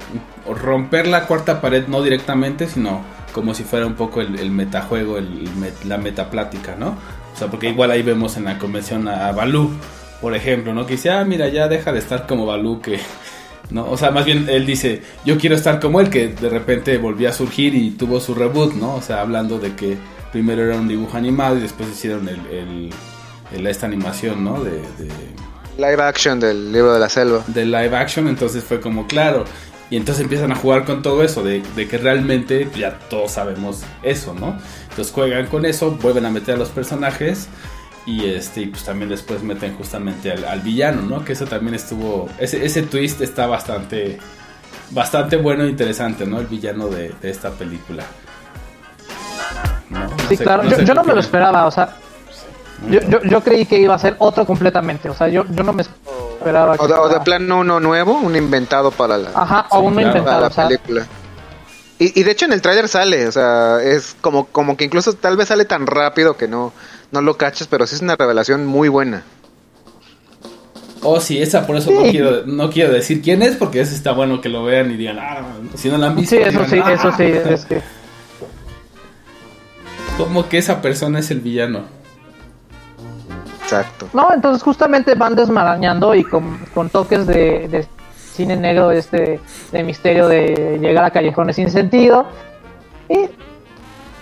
[0.47, 5.49] romper la cuarta pared, no directamente, sino como si fuera un poco el, metajuego, el,
[5.85, 6.97] la metaplática, ¿no?
[7.35, 9.71] O sea, porque igual ahí vemos en la convención a, a Balú,
[10.21, 10.87] por ejemplo, ¿no?
[10.87, 12.99] Que dice, ah, mira, ya deja de estar como Balú, que...
[13.71, 13.91] ¿no?
[13.91, 17.29] O sea, más bien él dice, yo quiero estar como él, que de repente volvió
[17.29, 18.95] a surgir y tuvo su reboot, ¿no?
[18.97, 19.97] O sea, hablando de que
[20.33, 22.91] primero era un dibujo animado y después hicieron el, el-
[23.55, 24.63] el- esta animación, ¿no?
[24.63, 25.09] De, de,
[25.79, 27.45] Live action del libro de la selva.
[27.49, 29.45] de live action, entonces fue como claro.
[29.91, 33.83] Y entonces empiezan a jugar con todo eso, de, de que realmente ya todos sabemos
[34.03, 34.57] eso, ¿no?
[34.91, 37.47] Entonces juegan con eso, vuelven a meter a los personajes
[38.07, 41.25] y este y pues también después meten justamente al, al villano, ¿no?
[41.25, 44.19] Que eso también estuvo, ese, ese twist está bastante,
[44.91, 46.39] bastante bueno e interesante, ¿no?
[46.39, 48.05] El villano de, de esta película.
[49.91, 50.63] No, no sí, sé- claro.
[50.65, 51.97] no yo yo no me lo esperaba, o sea,
[52.91, 55.09] yo, yo, yo creí que iba a ser otro completamente.
[55.09, 56.75] O sea, yo, yo no me esperaba.
[56.75, 59.97] O que de, o de plano uno nuevo, uno inventado para la, Ajá, o uno
[59.97, 60.13] claro.
[60.13, 60.41] para inventado.
[60.43, 61.07] la o sea, película.
[61.99, 65.15] Y, y de hecho en el tráiler sale, o sea, es como, como que incluso
[65.15, 66.75] tal vez sale tan rápido que no,
[67.13, 69.23] no lo cachas, pero sí es una revelación muy buena.
[71.03, 74.13] Oh, sí, esa por eso no quiero, no quiero decir quién es, porque ese está
[74.13, 75.45] bueno que lo vean y digan, ah,
[75.75, 76.35] si no la han visto.
[76.35, 77.23] sí, eso digan, sí, "Ah, eso sí.
[77.25, 77.81] Es que,
[80.17, 81.83] ¿Cómo que esa persona es el villano?
[83.63, 84.09] Exacto.
[84.15, 87.87] No, entonces justamente van desmarañando y con, con toques de, de
[88.33, 89.41] cine negro, este
[89.73, 92.27] de misterio de llegar a callejones sin sentido.
[93.09, 93.27] Y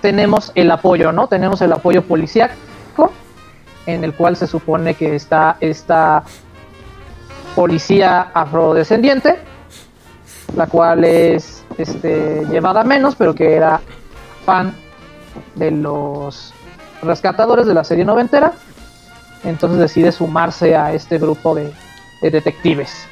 [0.02, 1.28] tenemos el apoyo, ¿no?
[1.28, 2.02] Tenemos el apoyo
[3.86, 6.24] en el cual se supone que está esta
[7.54, 9.38] policía afrodescendiente,
[10.56, 13.80] la cual es este, llevada menos, pero que era
[14.44, 14.74] fan
[15.54, 16.52] de los
[17.02, 18.52] rescatadores de la serie noventera
[19.44, 21.72] entonces decide sumarse a este grupo de
[22.22, 23.06] detectives.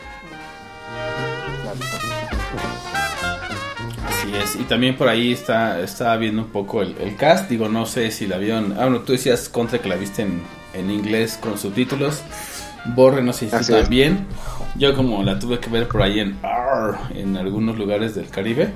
[4.33, 7.69] Así es, y también por ahí está, está viendo un poco el, el cast, digo,
[7.69, 10.41] no sé si la vieron, ah, bueno, tú decías contra que la viste en,
[10.75, 12.23] en inglés con subtítulos,
[12.95, 13.83] Borre no sé si Así tú es.
[13.83, 14.27] también,
[14.77, 16.37] yo como la tuve que ver por ahí en
[17.15, 18.71] en algunos lugares del Caribe,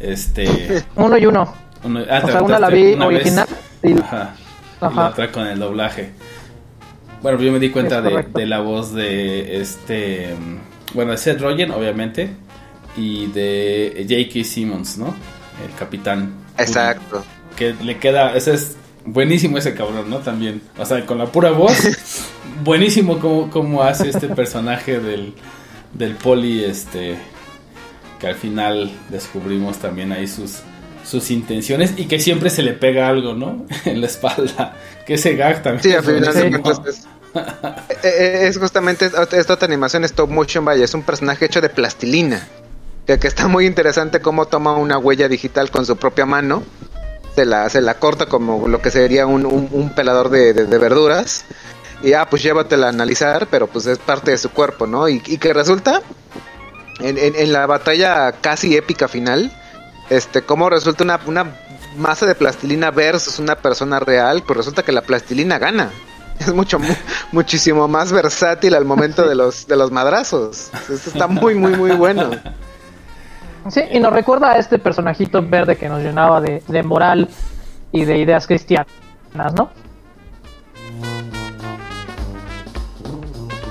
[0.00, 0.84] este...
[0.96, 1.52] Uno y uno.
[1.82, 3.16] uno- ah, O te sea, una la vi una vez.
[3.20, 3.46] original
[3.82, 4.34] y- Ajá.
[4.80, 5.02] y Ajá.
[5.02, 6.10] la otra con el doblaje.
[7.22, 10.34] Bueno, yo me di cuenta de, de la voz de este.
[10.38, 12.30] mm, Bueno, de Seth Rogen, obviamente.
[12.96, 14.44] Y de J.K.
[14.44, 15.14] Simmons, ¿no?
[15.64, 16.34] El capitán.
[16.58, 17.24] Exacto.
[17.56, 18.34] Que le queda.
[18.36, 20.18] Ese es buenísimo ese cabrón, ¿no?
[20.18, 20.62] También.
[20.78, 21.76] O sea, con la pura voz.
[22.62, 25.34] buenísimo como, como hace este personaje del,
[25.92, 27.16] del poli, este.
[28.20, 30.60] que al final descubrimos también ahí sus,
[31.04, 33.66] sus intenciones y que siempre se le pega algo, ¿no?
[33.84, 34.76] en la espalda.
[35.06, 35.82] Que ese gag también.
[35.82, 36.62] Sí, al final de buenísimo.
[36.62, 37.06] cuentas es,
[38.04, 41.68] eh, eh, es justamente esta esta animación stop motion, vaya, es un personaje hecho de
[41.68, 42.46] plastilina.
[43.06, 46.62] Que, que está muy interesante cómo toma una huella digital con su propia mano.
[47.34, 50.66] Se la, se la corta como lo que sería un, un- un pelador de, de-
[50.66, 51.44] de verduras.
[52.02, 55.08] Y ah, pues llévatela a analizar, pero pues es parte de su cuerpo, ¿no?
[55.08, 56.00] Y, y que resulta,
[57.00, 59.52] en, en- en la batalla casi épica final,
[60.10, 61.56] este, cómo resulta una, una
[61.96, 65.90] masa de plastilina versus una persona real, pues resulta que la plastilina gana.
[66.38, 66.94] Es mucho, mu-
[67.32, 70.70] muchísimo más versátil al momento de los, de los madrazos.
[70.90, 72.30] Esto está muy, muy, muy bueno.
[73.70, 77.28] Sí, y nos recuerda a este personajito verde que nos llenaba de, de moral
[77.92, 78.86] y de ideas cristianas,
[79.56, 79.70] ¿no?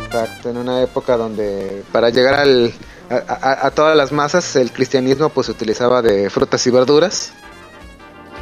[0.06, 2.72] Exacto, en una época donde para llegar al,
[3.10, 7.34] a, a- a todas las masas el cristianismo pues se utilizaba de frutas y verduras.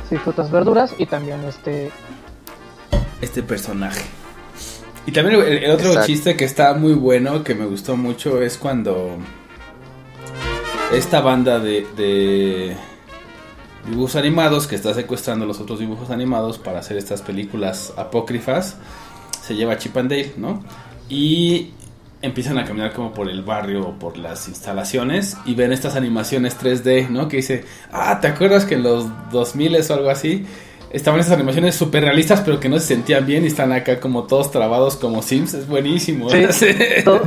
[0.09, 1.91] Sí, frutas, verduras y también este...
[3.21, 4.03] este personaje.
[5.05, 6.07] Y también el, el otro Exacto.
[6.07, 9.17] chiste que está muy bueno, que me gustó mucho, es cuando
[10.93, 12.75] esta banda de, de
[13.87, 18.77] dibujos animados que está secuestrando los otros dibujos animados para hacer estas películas apócrifas,
[19.41, 20.63] se lleva a Chip and Dale, ¿no?
[21.09, 21.71] Y
[22.21, 26.57] empiezan a caminar como por el barrio o por las instalaciones y ven estas animaciones
[26.59, 27.27] 3D, ¿no?
[27.27, 30.45] Que dice, ah, ¿te acuerdas que en los 2000 o algo así?
[30.91, 34.23] Estaban esas animaciones súper realistas pero que no se sentían bien y están acá como
[34.23, 36.29] todos trabados como Sims, es buenísimo.
[36.29, 36.45] Sí,
[37.05, 37.21] todo-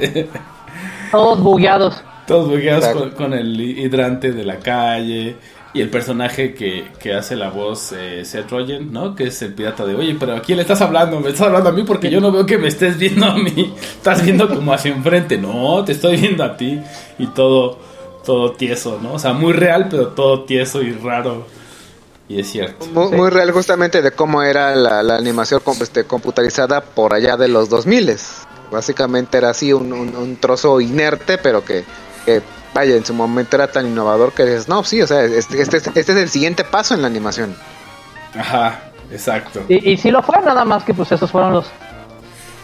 [1.10, 2.02] Todos bugueados.
[2.26, 5.36] Todos bugueados con, con el hidrante de la calle
[5.74, 9.14] y el personaje que, que hace la voz eh, Seth Rogen, ¿no?
[9.14, 11.20] Que es el pirata de, oye, pero ¿a quién le estás hablando?
[11.20, 11.82] ¿Me estás hablando a mí?
[11.82, 13.74] Porque yo no veo que me estés viendo a mí.
[13.96, 15.36] Estás viendo como hacia enfrente.
[15.36, 16.80] No, te estoy viendo a ti.
[17.18, 17.78] Y todo,
[18.24, 19.14] todo tieso, ¿no?
[19.14, 21.46] O sea, muy real, pero todo tieso y raro.
[22.28, 22.86] Y es cierto.
[22.86, 23.14] Muy, Sí.
[23.16, 27.68] muy real justamente de cómo era la, la animación este, computarizada por allá de los
[27.68, 28.16] 2000
[28.70, 31.84] Básicamente era así un, un- un trozo inerte, pero que,
[32.24, 32.42] que,
[32.74, 35.76] vaya, en su momento era tan innovador que dices, no, sí, o sea, este, este,
[35.78, 37.56] es- este es el siguiente paso en la animación.
[38.38, 39.62] Ajá, exacto.
[39.68, 41.66] Y, y sí lo fue, nada más que pues esos fueron los,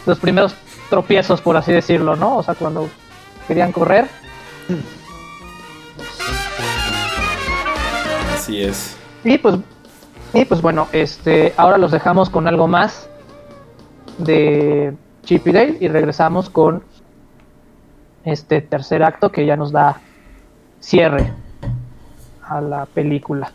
[0.07, 0.55] los primeros
[0.89, 2.39] tropiezos, por así decirlo, ¿no?
[2.39, 2.89] O sea, cuando
[3.47, 4.09] querían correr.
[8.35, 8.97] Así es.
[9.25, 9.57] Y pues,
[10.33, 13.09] y pues bueno, este, ahora los dejamos con algo más
[14.19, 14.95] de
[15.25, 16.83] Chip y Dale y regresamos con
[18.25, 20.01] este tercer acto que ya nos da
[20.81, 21.33] cierre
[22.43, 23.53] a la película.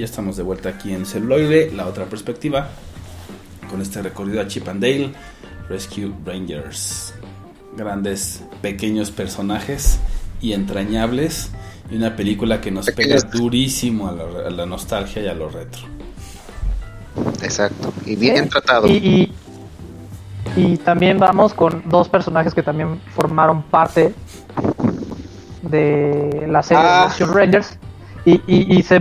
[0.00, 2.68] Ya estamos de vuelta aquí en Celuloide, la otra perspectiva,
[3.70, 5.12] con este recorrido a Chip and Dale,
[5.68, 7.12] Rescue Rangers.
[7.76, 9.98] Grandes, pequeños personajes
[10.40, 11.50] y entrañables,
[11.90, 15.50] y una película que nos pega durísimo a la, a la nostalgia y a lo
[15.50, 15.82] retro.
[17.42, 17.92] Exacto.
[18.06, 18.48] Y bien ¿Eh?
[18.48, 18.86] tratado.
[18.88, 19.32] Y, y,
[20.56, 24.14] y también vamos con dos personajes que también formaron parte
[25.60, 27.02] de la serie Ah.
[27.02, 27.78] de Rescue Rangers
[28.24, 29.00] y, y- y se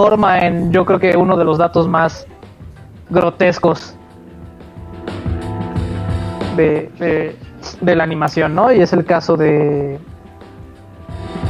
[0.00, 2.26] transforma en yo creo que uno de los datos más
[3.08, 3.94] grotescos
[6.54, 7.36] de, de,
[7.80, 8.70] de la animación, ¿no?
[8.72, 9.98] Y es el caso de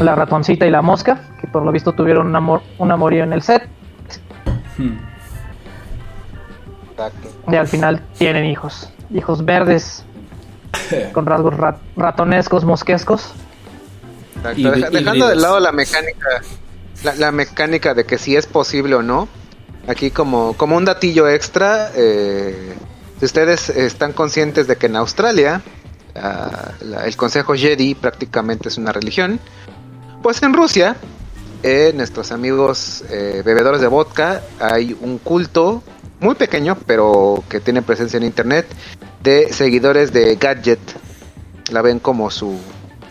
[0.00, 3.32] la ratoncita y la mosca, que por lo visto tuvieron un, amor, un amorío en
[3.32, 3.68] el set
[4.78, 4.98] Hmm.
[7.50, 8.90] Y al final tienen hijos.
[9.10, 10.04] Hijos verdes
[11.14, 13.32] con rasgos rat- ratonescos, mosquescos.
[14.36, 14.60] Exacto.
[14.60, 16.28] Y- Deja- y dejando de lado la mecánica,
[17.04, 19.28] la, la mecánica de que si es posible o no.
[19.88, 22.74] Aquí como, como un datillo extra, eh,
[23.20, 25.62] si ustedes están conscientes de que en Australia
[26.14, 29.38] la- el Consejo Jedi prácticamente es una religión,
[30.22, 30.96] pues en Rusia,
[31.62, 35.82] eh, nuestros amigos eh, bebedores de vodka, hay un culto
[36.20, 38.66] muy pequeño, pero que tiene presencia en internet,
[39.22, 40.80] de seguidores de Gadget.
[41.70, 42.58] La ven como su,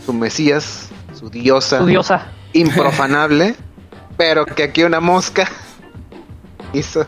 [0.04, 2.32] su mesías, su diosa, Su diosa.
[2.52, 3.54] improfanable,
[4.16, 5.48] pero que aquí una mosca
[6.72, 7.06] hizo,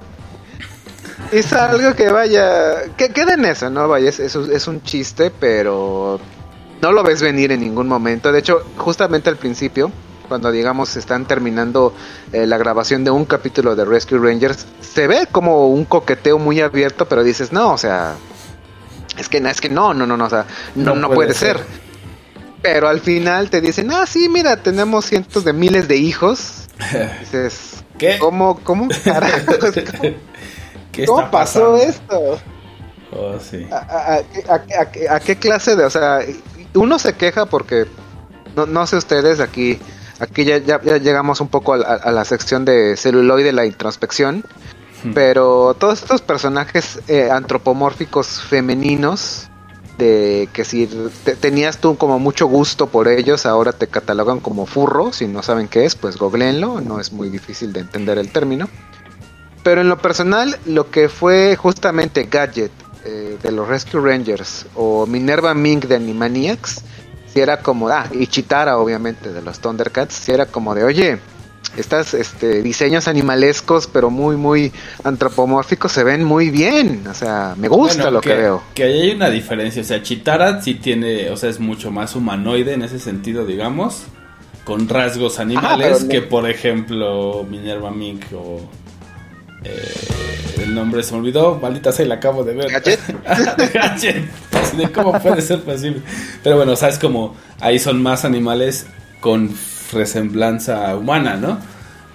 [1.33, 3.89] hizo algo que vaya, que queda en eso, ¿no?
[3.89, 6.21] Vaya, es, es un- es un chiste, pero
[6.83, 8.31] no lo ves venir en ningún momento.
[8.33, 9.91] De hecho, justamente al principio,
[10.29, 11.95] cuando digamos están terminando
[12.33, 16.61] eh, la grabación de un capítulo de Rescue Rangers, se ve como un coqueteo muy
[16.61, 18.15] abierto, pero dices, no, o sea,
[19.17, 20.45] es que, no, es que no, no, no, no, o sea,
[20.75, 21.61] no, no puede, ser.
[22.61, 26.68] Pero al final te dicen, ah, sí, mira, tenemos cientos de miles de hijos.
[27.21, 28.19] Dices, ¿Qué?
[28.19, 29.57] ¿cómo, cómo, carajos,
[30.01, 30.15] cómo,
[30.93, 32.39] ¿Qué cómo pasó esto?
[33.13, 33.67] Oh, sí.
[33.71, 34.15] ¿A, a-
[34.55, 36.21] a- a- a qué clase de, o sea,
[36.75, 37.87] uno se queja porque,
[38.55, 39.79] no, no sé ustedes, aquí,
[40.21, 43.65] aquí ya, ya, ya llegamos un poco a, la- a la sección de celuloide, la
[43.67, 44.45] introspección,
[45.05, 45.13] Hmm.
[45.15, 49.49] pero todos estos personajes eh, antropomórficos femeninos,
[49.99, 50.87] de que si
[51.25, 55.43] te- tenías tú como mucho gusto por ellos, ahora te catalogan como furro, si no
[55.43, 58.69] saben qué es, pues googleenlo, no es muy difícil de entender el término.
[59.65, 62.71] Pero en lo personal, lo que fue justamente Gadget
[63.05, 66.83] eh, de los Rescue Rangers o Minerva Mink de Animaniacs,
[67.33, 71.19] si era como, ah, y Chitara obviamente de los Thundercats, si era como de, oye,
[71.77, 74.73] estas este, diseños animalescos pero muy, muy
[75.05, 78.63] antropomórficos se ven muy bien, o sea, me gusta Bueno, lo que, veo.
[78.75, 79.83] Que ahí hay una diferencia.
[79.83, 84.05] O sea, Chitara sí tiene, o sea, es mucho más humanoide en ese sentido, digamos.
[84.65, 88.61] Con rasgos animales pero no- que, por ejemplo, Minerva Mink o.
[89.65, 90.09] eh,
[90.63, 92.71] el nombre se me olvidó, maldita sea, la acabo de ver.
[92.71, 93.01] ¿Gadget?
[93.57, 94.25] De Gadget.
[94.77, 96.03] De cómo puede ser posible.
[96.43, 97.35] Pero bueno, o sea, es como.
[97.61, 98.87] Ahí son más animales
[99.21, 99.51] con
[99.93, 101.59] resemblanza humana, ¿no?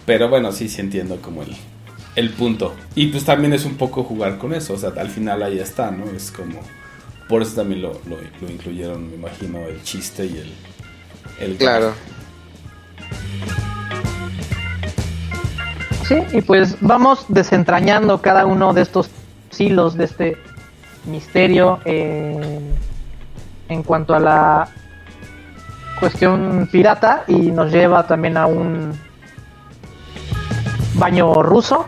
[0.05, 1.55] Pero bueno, sí, sí entiendo como el,
[2.15, 2.75] el punto.
[2.95, 5.91] Y pues también es un poco jugar con eso, o sea, al final ahí está,
[5.91, 6.05] ¿no?
[6.05, 6.59] Es como...
[7.29, 10.53] Por eso también lo, lo, lo incluyeron, me imagino, el chiste y el...
[11.39, 11.93] el Claro.
[16.05, 19.09] Sí, y pues vamos desentrañando cada uno de estos
[19.57, 20.37] hilos de este
[21.05, 22.59] misterio eh,
[23.69, 24.69] en cuanto a la
[26.03, 28.91] cuestión pirata y nos lleva también a un
[30.95, 31.85] baño ruso,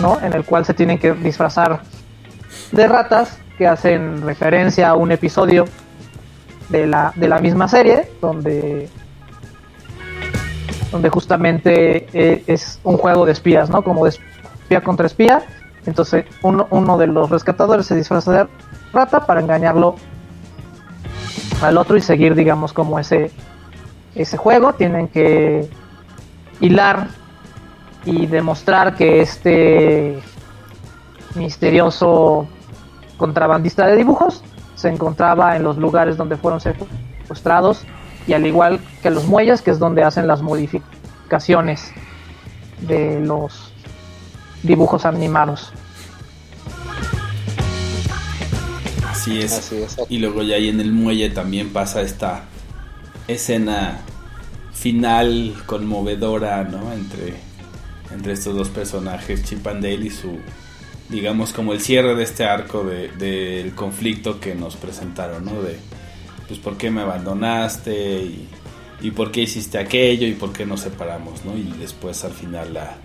[0.00, 0.18] ¿no?
[0.22, 1.82] En el cual se tienen que disfrazar
[2.72, 5.66] de ratas que hacen referencia a un episodio
[6.70, 8.88] de la, de la misma serie donde
[10.90, 13.84] donde justamente eh, es un juego de espías, ¿no?
[13.84, 15.42] Como de espía contra espía.
[15.84, 18.48] Entonces uno, uno de los rescatadores se disfraza de
[18.94, 19.96] rata para engañarlo
[21.62, 23.30] al otro y seguir, digamos, como ese,
[24.14, 24.72] ese juego.
[24.74, 25.68] Tienen que
[26.60, 27.08] hilar
[28.04, 30.20] y demostrar que este
[31.34, 32.46] misterioso
[33.16, 34.42] contrabandista de dibujos
[34.74, 37.84] se encontraba en los lugares donde fueron secuestrados
[38.26, 41.90] y al igual que los muelles, que es donde hacen las modificaciones
[42.86, 43.72] de los
[44.62, 45.72] dibujos animados.
[49.30, 49.52] Así es.
[49.52, 49.96] Así es.
[50.08, 52.44] Y luego ya ahí en el muelle también pasa esta
[53.26, 53.98] escena
[54.72, 56.92] final conmovedora, ¿no?
[56.92, 57.34] Entre,
[58.12, 60.38] entre estos dos personajes, Chip and Dale y su,
[61.08, 65.62] digamos, como el cierre de este arco de- del conflicto que nos presentaron, ¿no?
[65.62, 65.76] De,
[66.46, 68.22] pues, ¿por qué me abandonaste?
[68.22, 68.48] Y,
[69.00, 70.26] y por qué hiciste aquello?
[70.26, 71.56] ¿Y por qué nos separamos, no?
[71.56, 72.96] Y después al final la,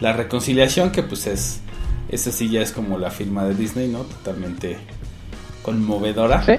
[0.00, 1.60] la reconciliación, que pues es,
[2.10, 4.00] esa sí ya es como la firma de Disney, ¿no?
[4.00, 4.76] Totalmente
[5.66, 6.42] conmovedora.
[6.42, 6.52] ¿Sí?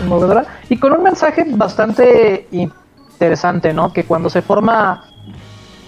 [0.00, 0.44] Conmovedora.
[0.68, 3.92] Y con un mensaje bastante interesante, ¿no?
[3.92, 5.04] Que cuando se forma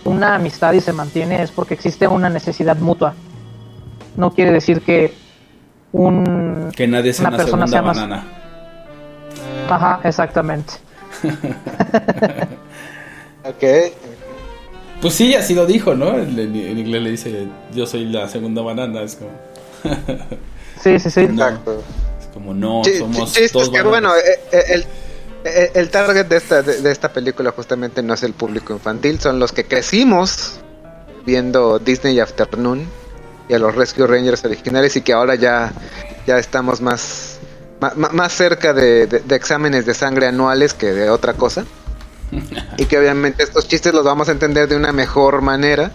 [0.04, 3.14] una amistad y se mantiene es porque existe una necesidad mutua.
[4.16, 5.14] No quiere decir que
[5.92, 6.70] un...
[6.76, 8.24] Que nadie sea Una una, persona segunda sea más- banana.
[9.68, 10.72] Ajá, exactamente.
[13.44, 13.64] Ok.
[15.00, 16.16] Pues sí, así lo dijo, ¿no?
[16.16, 16.38] En
[16.78, 19.32] inglés le dice, yo soy la segunda banana, es como...
[20.82, 21.26] Sí, sí, sí.
[21.28, 21.44] No.
[21.46, 21.82] Exacto.
[22.20, 24.86] Es como, no, Chi- somos dos que, bueno, eh, eh, el,
[25.44, 29.20] eh, el target de esta, de, de esta película justamente no es el público infantil,
[29.20, 30.60] son los que crecimos
[31.24, 32.86] viendo Disney Afternoon
[33.48, 35.72] y a los Rescue Rangers originales y que ahora ya,
[36.26, 37.38] ya estamos más,
[37.80, 41.64] ma- más, cerca de, de- de exámenes de sangre anuales que de otra cosa.
[42.78, 45.92] y que obviamente estos chistes los vamos a entender de una mejor manera.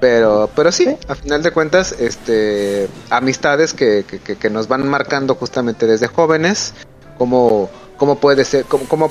[0.00, 4.86] Pero, pero sí, a final de cuentas, este, amistades que, que, que- que nos van
[4.86, 6.74] marcando justamente desde jóvenes,
[7.16, 9.10] como, como puede ser, como, como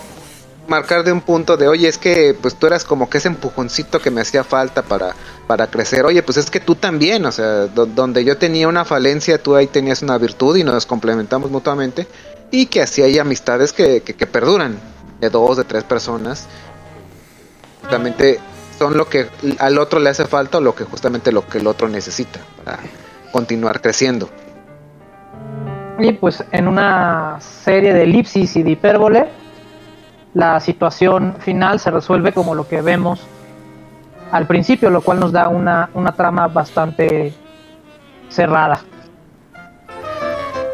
[0.68, 4.00] marcar de un punto de, oye, es que pues tú eras como que ese empujoncito
[4.00, 5.16] que me hacía falta para,
[5.48, 8.86] para crecer, oye, pues es que tú también, o sea, do- donde yo tenía una
[8.86, 12.08] falencia, tú ahí tenías una virtud y nos complementamos mutuamente,
[12.52, 14.80] y que así hay amistades que, que, que perduran,
[15.20, 16.46] de dos, de tres personas,
[17.82, 18.40] justamente
[18.78, 19.28] son lo que
[19.60, 22.80] al otro le hace falta o lo que justamente lo que el otro necesita para
[23.32, 24.30] continuar creciendo.
[26.00, 29.28] Y pues en una serie de elipsis y de hipérbole,
[30.34, 33.26] la situación final se resuelve como lo que vemos
[34.32, 37.34] al principio, lo cual nos da una, una trama bastante
[38.28, 38.82] cerrada.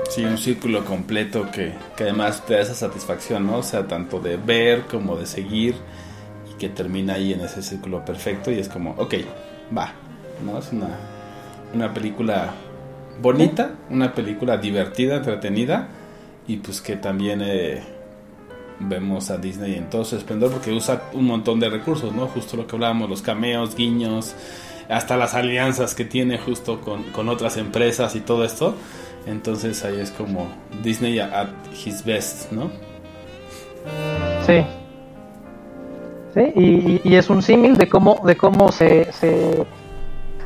[0.10, 3.58] Sí, un círculo completo que, que además te da esa satisfacción, ¿no?
[3.58, 5.76] O sea, tanto de ver como de seguir
[6.62, 9.16] que termina ahí en ese círculo perfecto y es como, ok,
[9.76, 9.94] va,
[10.46, 10.60] ¿no?
[10.60, 10.90] Es una,
[11.74, 12.52] una película
[13.20, 15.88] bonita, una película divertida, entretenida
[16.48, 17.82] y pues que también eh,
[18.80, 22.28] vemos a Disney en todo su esplendor porque usa un montón de recursos, ¿no?
[22.28, 24.36] Justo lo que hablábamos, los cameos, guiños,
[24.88, 28.76] hasta las alianzas que tiene justo con, con otras empresas y todo esto.
[29.26, 30.48] Entonces ahí es como
[30.84, 31.50] Disney at
[31.84, 32.70] his best, ¿no?
[34.46, 34.64] Sí.
[36.34, 39.66] Sí, y, y- es un símil de cómo, de cómo se, se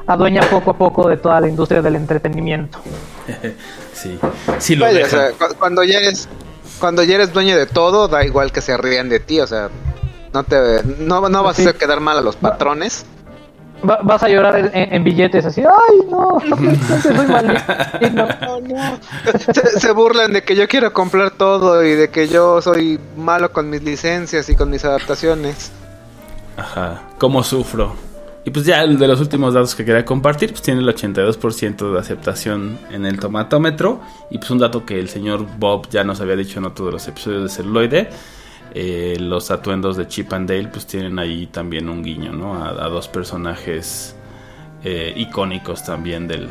[0.08, 2.80] adueña poco a poco de toda la industria del entretenimiento.
[3.94, 4.18] sí,
[4.60, 5.20] sí lo Vaya, o dejan.
[5.38, 6.28] sea, cu- cuando ya eres
[6.80, 9.70] cuando ya eres dueño de todo, da igual que se rían de ti, o sea,
[10.34, 11.62] no te no, no vas Sí.
[11.66, 13.06] a hacer quedar mal a los patrones.
[13.88, 16.40] Va- vas a llorar en, en- en billetes así, ay no,
[17.02, 19.00] soy maligno, no, no".
[19.54, 23.52] Se, se burlan de que yo quiero comprar todo y de que yo soy malo
[23.52, 25.72] con mis licencias y con mis adaptaciones.
[26.58, 27.96] Ajá, cómo sufro.
[28.46, 31.92] Y pues ya el de los últimos datos que quería compartir, pues tiene el 82%
[31.94, 34.02] de aceptación en el tomatómetro.
[34.30, 36.92] Y pues un dato que el señor Bob ya nos había dicho en otro de
[36.92, 38.10] los episodios de celuloide.
[38.78, 42.62] Eh, los atuendos de Chip and Dale pues tienen ahí también un guiño, ¿no?
[42.62, 44.18] A, dos personajes
[44.84, 46.50] eh, icónicos también del,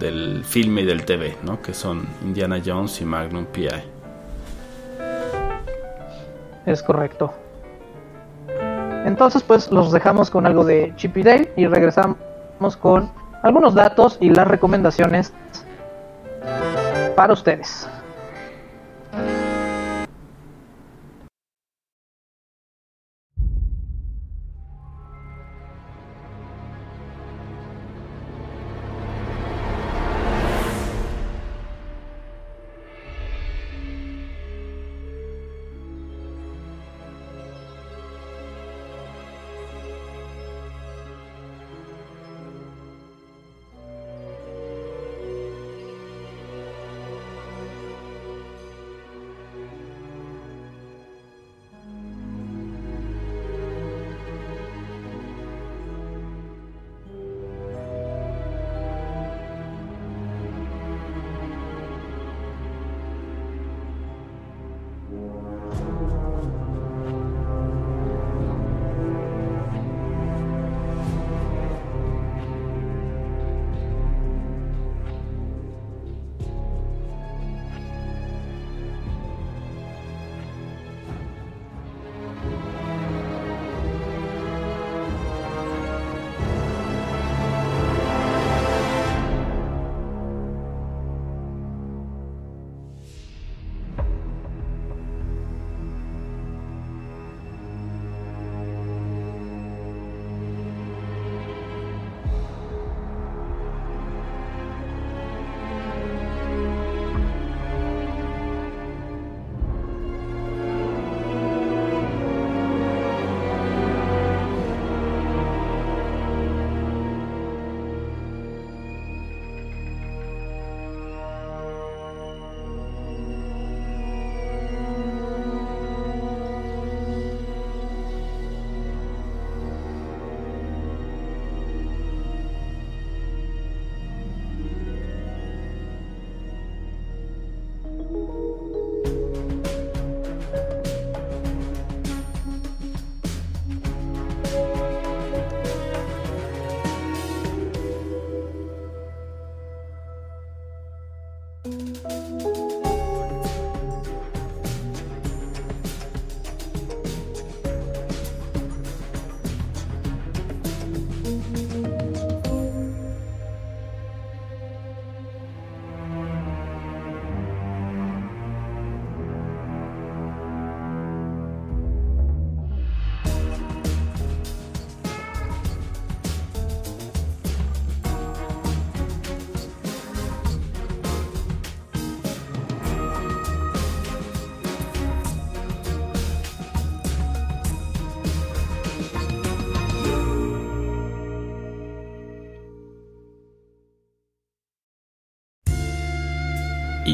[0.00, 1.62] del filme y del TV, ¿no?
[1.62, 3.84] Que son Indiana Jones y Magnum P.I.
[6.66, 7.32] Es correcto.
[9.06, 12.18] Entonces, pues los dejamos con algo de Chip y Dale y regresamos
[12.80, 13.12] con
[13.44, 15.32] algunos datos y las recomendaciones
[17.14, 17.88] para ustedes.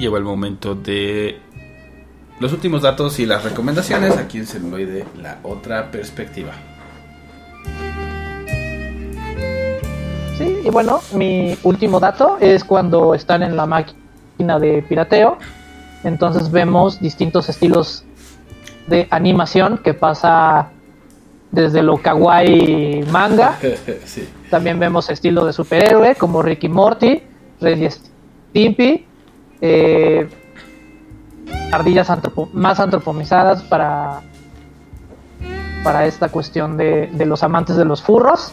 [0.07, 1.41] Llegó el momento de
[2.39, 6.53] los últimos datos y las recomendaciones aquí en celuloide, la otra perspectiva.
[10.39, 15.39] Sí, y bueno, mi último dato es cuando están en la máquina de pirateo.
[16.05, 18.05] Entonces vemos distintos estilos
[18.87, 20.69] de animación que pasa
[21.51, 23.59] desde lo kawaii manga.
[24.05, 24.29] sí.
[24.51, 27.23] También vemos estilo de superhéroe como Ricky Morty,
[27.61, 29.06] Red Stimpy,
[29.61, 30.29] eh,
[31.73, 34.21] ardillas antropo- más antropomizadas para,
[35.85, 38.53] para esta cuestión de, de los amantes de los furros.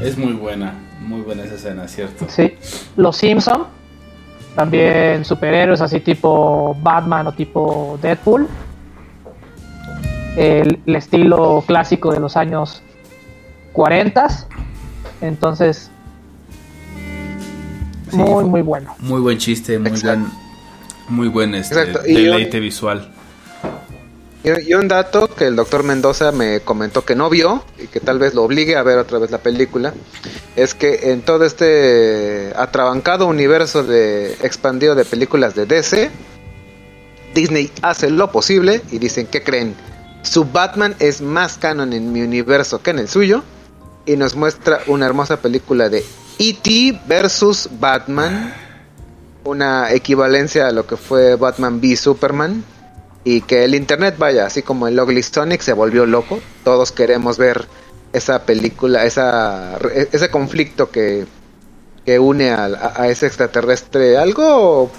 [0.00, 2.26] Es muy buena, muy buena esa escena, ¿cierto?
[2.28, 2.54] Sí.
[2.96, 3.66] Los Simpson,
[4.54, 8.46] también superhéroes así tipo Batman o tipo Deadpool.
[10.36, 12.80] El, el estilo clásico de los años
[13.72, 14.28] 40.
[15.20, 15.90] Entonces,
[18.10, 18.16] Sí.
[18.16, 18.94] muy, muy bueno.
[18.98, 20.20] Muy buen chiste, muy Exacto.
[20.20, 21.74] buen, muy buen este,
[22.06, 23.12] y deleite visual.
[24.44, 28.00] Y, y un dato que el doctor Mendoza me comentó que no vio y que
[28.00, 29.92] tal vez lo obligue a ver otra vez la película
[30.56, 36.10] es que en todo este atrabancado universo de expandido de películas de DC
[37.34, 39.74] Disney hace lo posible y dicen que creen
[40.22, 43.42] su Batman es más canon en mi universo que en el suyo
[44.04, 46.04] y nos muestra una hermosa película de
[46.38, 47.00] E.T.
[47.06, 48.54] versus Batman.
[49.44, 52.64] Una equivalencia a lo que fue Batman v Superman.
[53.24, 56.40] Y que el internet vaya así como el Ugly Sonic se volvió loco.
[56.64, 57.66] Todos queremos ver
[58.12, 59.76] esa película esa
[60.12, 61.26] ese conflicto que
[62.06, 64.16] que une a, a ese extraterrestre.
[64.16, 64.90] Algo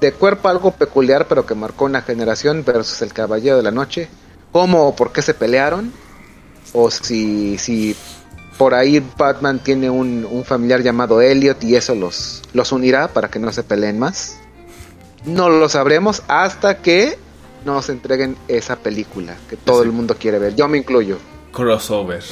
[0.00, 4.08] de cuerpo algo peculiar pero que marcó una generación versus el Caballero de la Noche.
[4.52, 5.92] Cómo o por qué se pelearon
[6.74, 7.96] o si si
[8.62, 13.28] por ahí Batman tiene un, un familiar llamado Elliot y eso los, los unirá para
[13.28, 14.36] que no se peleen más.
[15.24, 17.18] No lo sabremos hasta que
[17.64, 19.88] nos entreguen esa película que todo Sí.
[19.88, 20.54] el mundo quiere ver.
[20.54, 21.18] Yo me incluyo.
[21.52, 22.22] Crossover.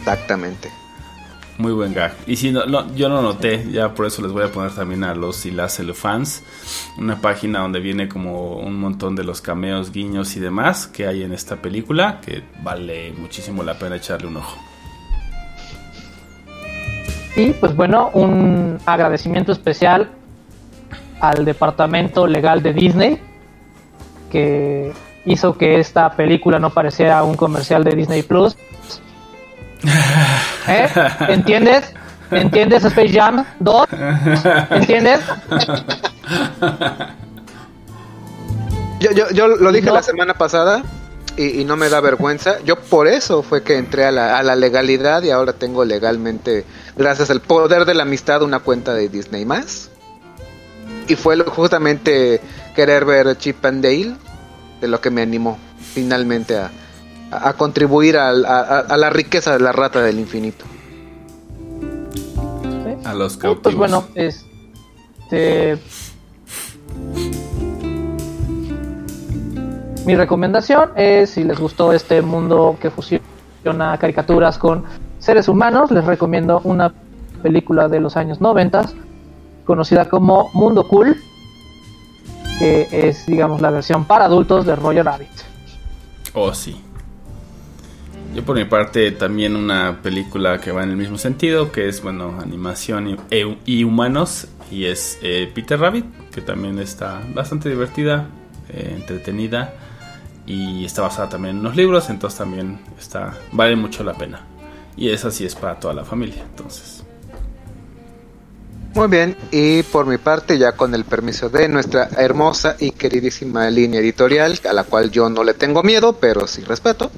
[0.00, 0.72] Exactamente.
[1.58, 2.14] Muy buen gag.
[2.26, 5.04] Y si no, no, yo no noté, ya por eso les voy a poner también
[5.04, 6.42] a los y las fans
[6.98, 11.22] una página donde viene como un montón de los cameos, guiños y demás que hay
[11.22, 14.58] en esta película, que vale muchísimo la pena echarle un ojo.
[17.36, 20.10] Y pues bueno, un agradecimiento especial
[21.20, 23.20] al departamento legal de Disney
[24.30, 24.92] que
[25.24, 28.56] hizo que esta película no pareciera un comercial de Disney Plus.
[30.68, 30.88] ¿Eh?
[31.28, 31.92] ¿Entiendes?
[32.30, 33.86] ¿Entiendes Space Jam 2?
[34.70, 35.20] ¿Entiendes?
[39.00, 39.94] Yo, yo, yo lo dije No.
[39.94, 40.82] la semana pasada
[41.36, 42.60] y, y no me da vergüenza.
[42.64, 46.64] Yo por eso fue que entré a la, a la legalidad y ahora tengo legalmente,
[46.96, 49.90] gracias al poder de la amistad, una cuenta de Disney más.
[51.08, 52.40] Y fue lo- justamente
[52.76, 54.14] querer ver Chip and Dale
[54.80, 55.58] de lo que me animó
[55.94, 56.70] finalmente a,
[57.32, 60.64] a- a contribuir a, a- a la riqueza de la rata del infinito.
[63.04, 63.62] A los Y, cautivos.
[63.62, 65.78] pues bueno, este.
[70.04, 74.84] Mi recomendación es si les gustó este mundo que fusiona caricaturas con
[75.20, 76.92] seres humanos, les recomiendo una
[77.42, 78.84] película de los años 90
[79.64, 81.16] conocida como Mundo Cool,
[82.58, 85.28] que es digamos la versión para adultos de Roger Rabbit.
[86.34, 86.80] Oh, sí.
[88.34, 92.02] Yo por mi parte también una película que va en el mismo sentido, que es,
[92.02, 97.68] bueno, animación y, e- y humanos, y es eh, Peter Rabbit, que también está bastante
[97.68, 98.28] divertida,
[98.70, 99.74] eh, entretenida,
[100.46, 104.46] y está basada también en los libros, entonces también está, vale mucho la pena.
[104.96, 107.04] Y esa sí es para toda la familia, entonces.
[108.94, 113.68] Muy bien, y por mi parte, ya con el permiso de nuestra hermosa y queridísima
[113.68, 117.10] línea editorial, a la cual yo no le tengo miedo, pero sí respeto,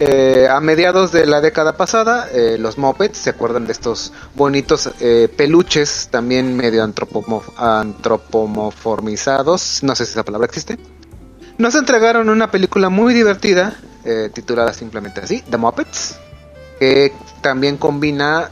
[0.00, 4.90] eh, a mediados de la década pasada, eh, los Muppets, ¿se acuerdan de estos bonitos
[5.00, 9.82] eh, peluches también medio antropomo- antropomorfizados?
[9.82, 10.78] No sé si esa palabra existe.
[11.58, 13.76] Nos entregaron una película muy divertida,
[14.34, 16.16] titulada simplemente así, The Muppets,
[16.78, 18.50] que también combina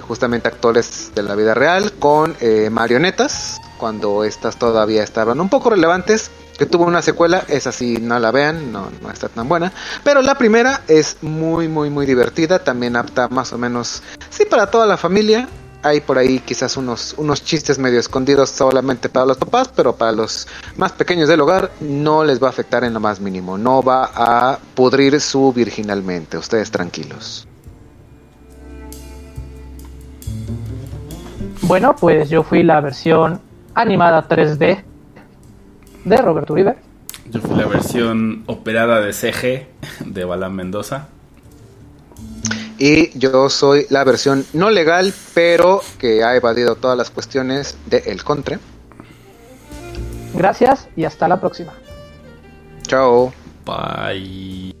[0.00, 2.34] justamente actores de la vida real con
[2.70, 8.18] marionetas, cuando estas todavía estaban un poco relevantes, que tuvo una secuela, esa sí no
[8.18, 9.72] la vean, no, no está tan buena,
[10.04, 14.70] pero la primera es muy muy muy divertida, también apta más o menos, sí para
[14.70, 15.48] toda la familia,
[15.82, 20.12] hay por ahí quizás unos, unos chistes medio escondidos solamente para los papás, pero para
[20.12, 23.82] los más pequeños del hogar no les va a afectar en lo más mínimo, no
[23.82, 27.46] va a pudrir su virginalmente, ustedes tranquilos.
[31.62, 33.40] Bueno, pues yo fui la versión
[33.78, 34.82] animada 3D
[36.04, 36.76] de Roberto Uribe.
[37.30, 39.68] Yo fui la versión operada de CG
[40.04, 41.08] de Balán Mendoza.
[42.78, 47.98] Y yo soy la versión no legal, pero que ha evadido todas las cuestiones de
[48.06, 48.58] El Contre.
[50.34, 51.72] Gracias y hasta la próxima.
[52.82, 53.32] Chao.
[53.64, 54.72] Bye.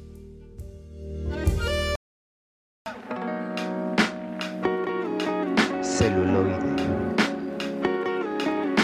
[5.82, 6.47] Celuloide.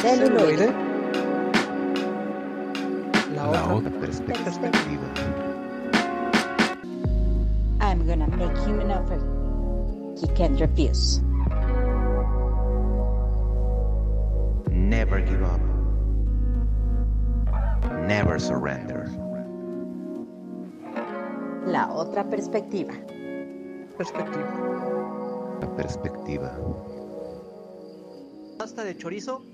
[0.05, 0.69] Celuloide.
[3.35, 3.75] La La otra.
[3.75, 5.07] otra perspectiva.
[7.81, 9.19] I'm gonna make him an offer
[10.21, 11.21] he can't refuse.
[14.69, 15.61] Never give up.
[18.07, 19.09] Never surrender.
[21.65, 22.93] La otra perspectiva.
[23.97, 24.53] Perspectiva.
[25.63, 26.53] La perspectiva.
[28.59, 29.54] Pasta de chorizo.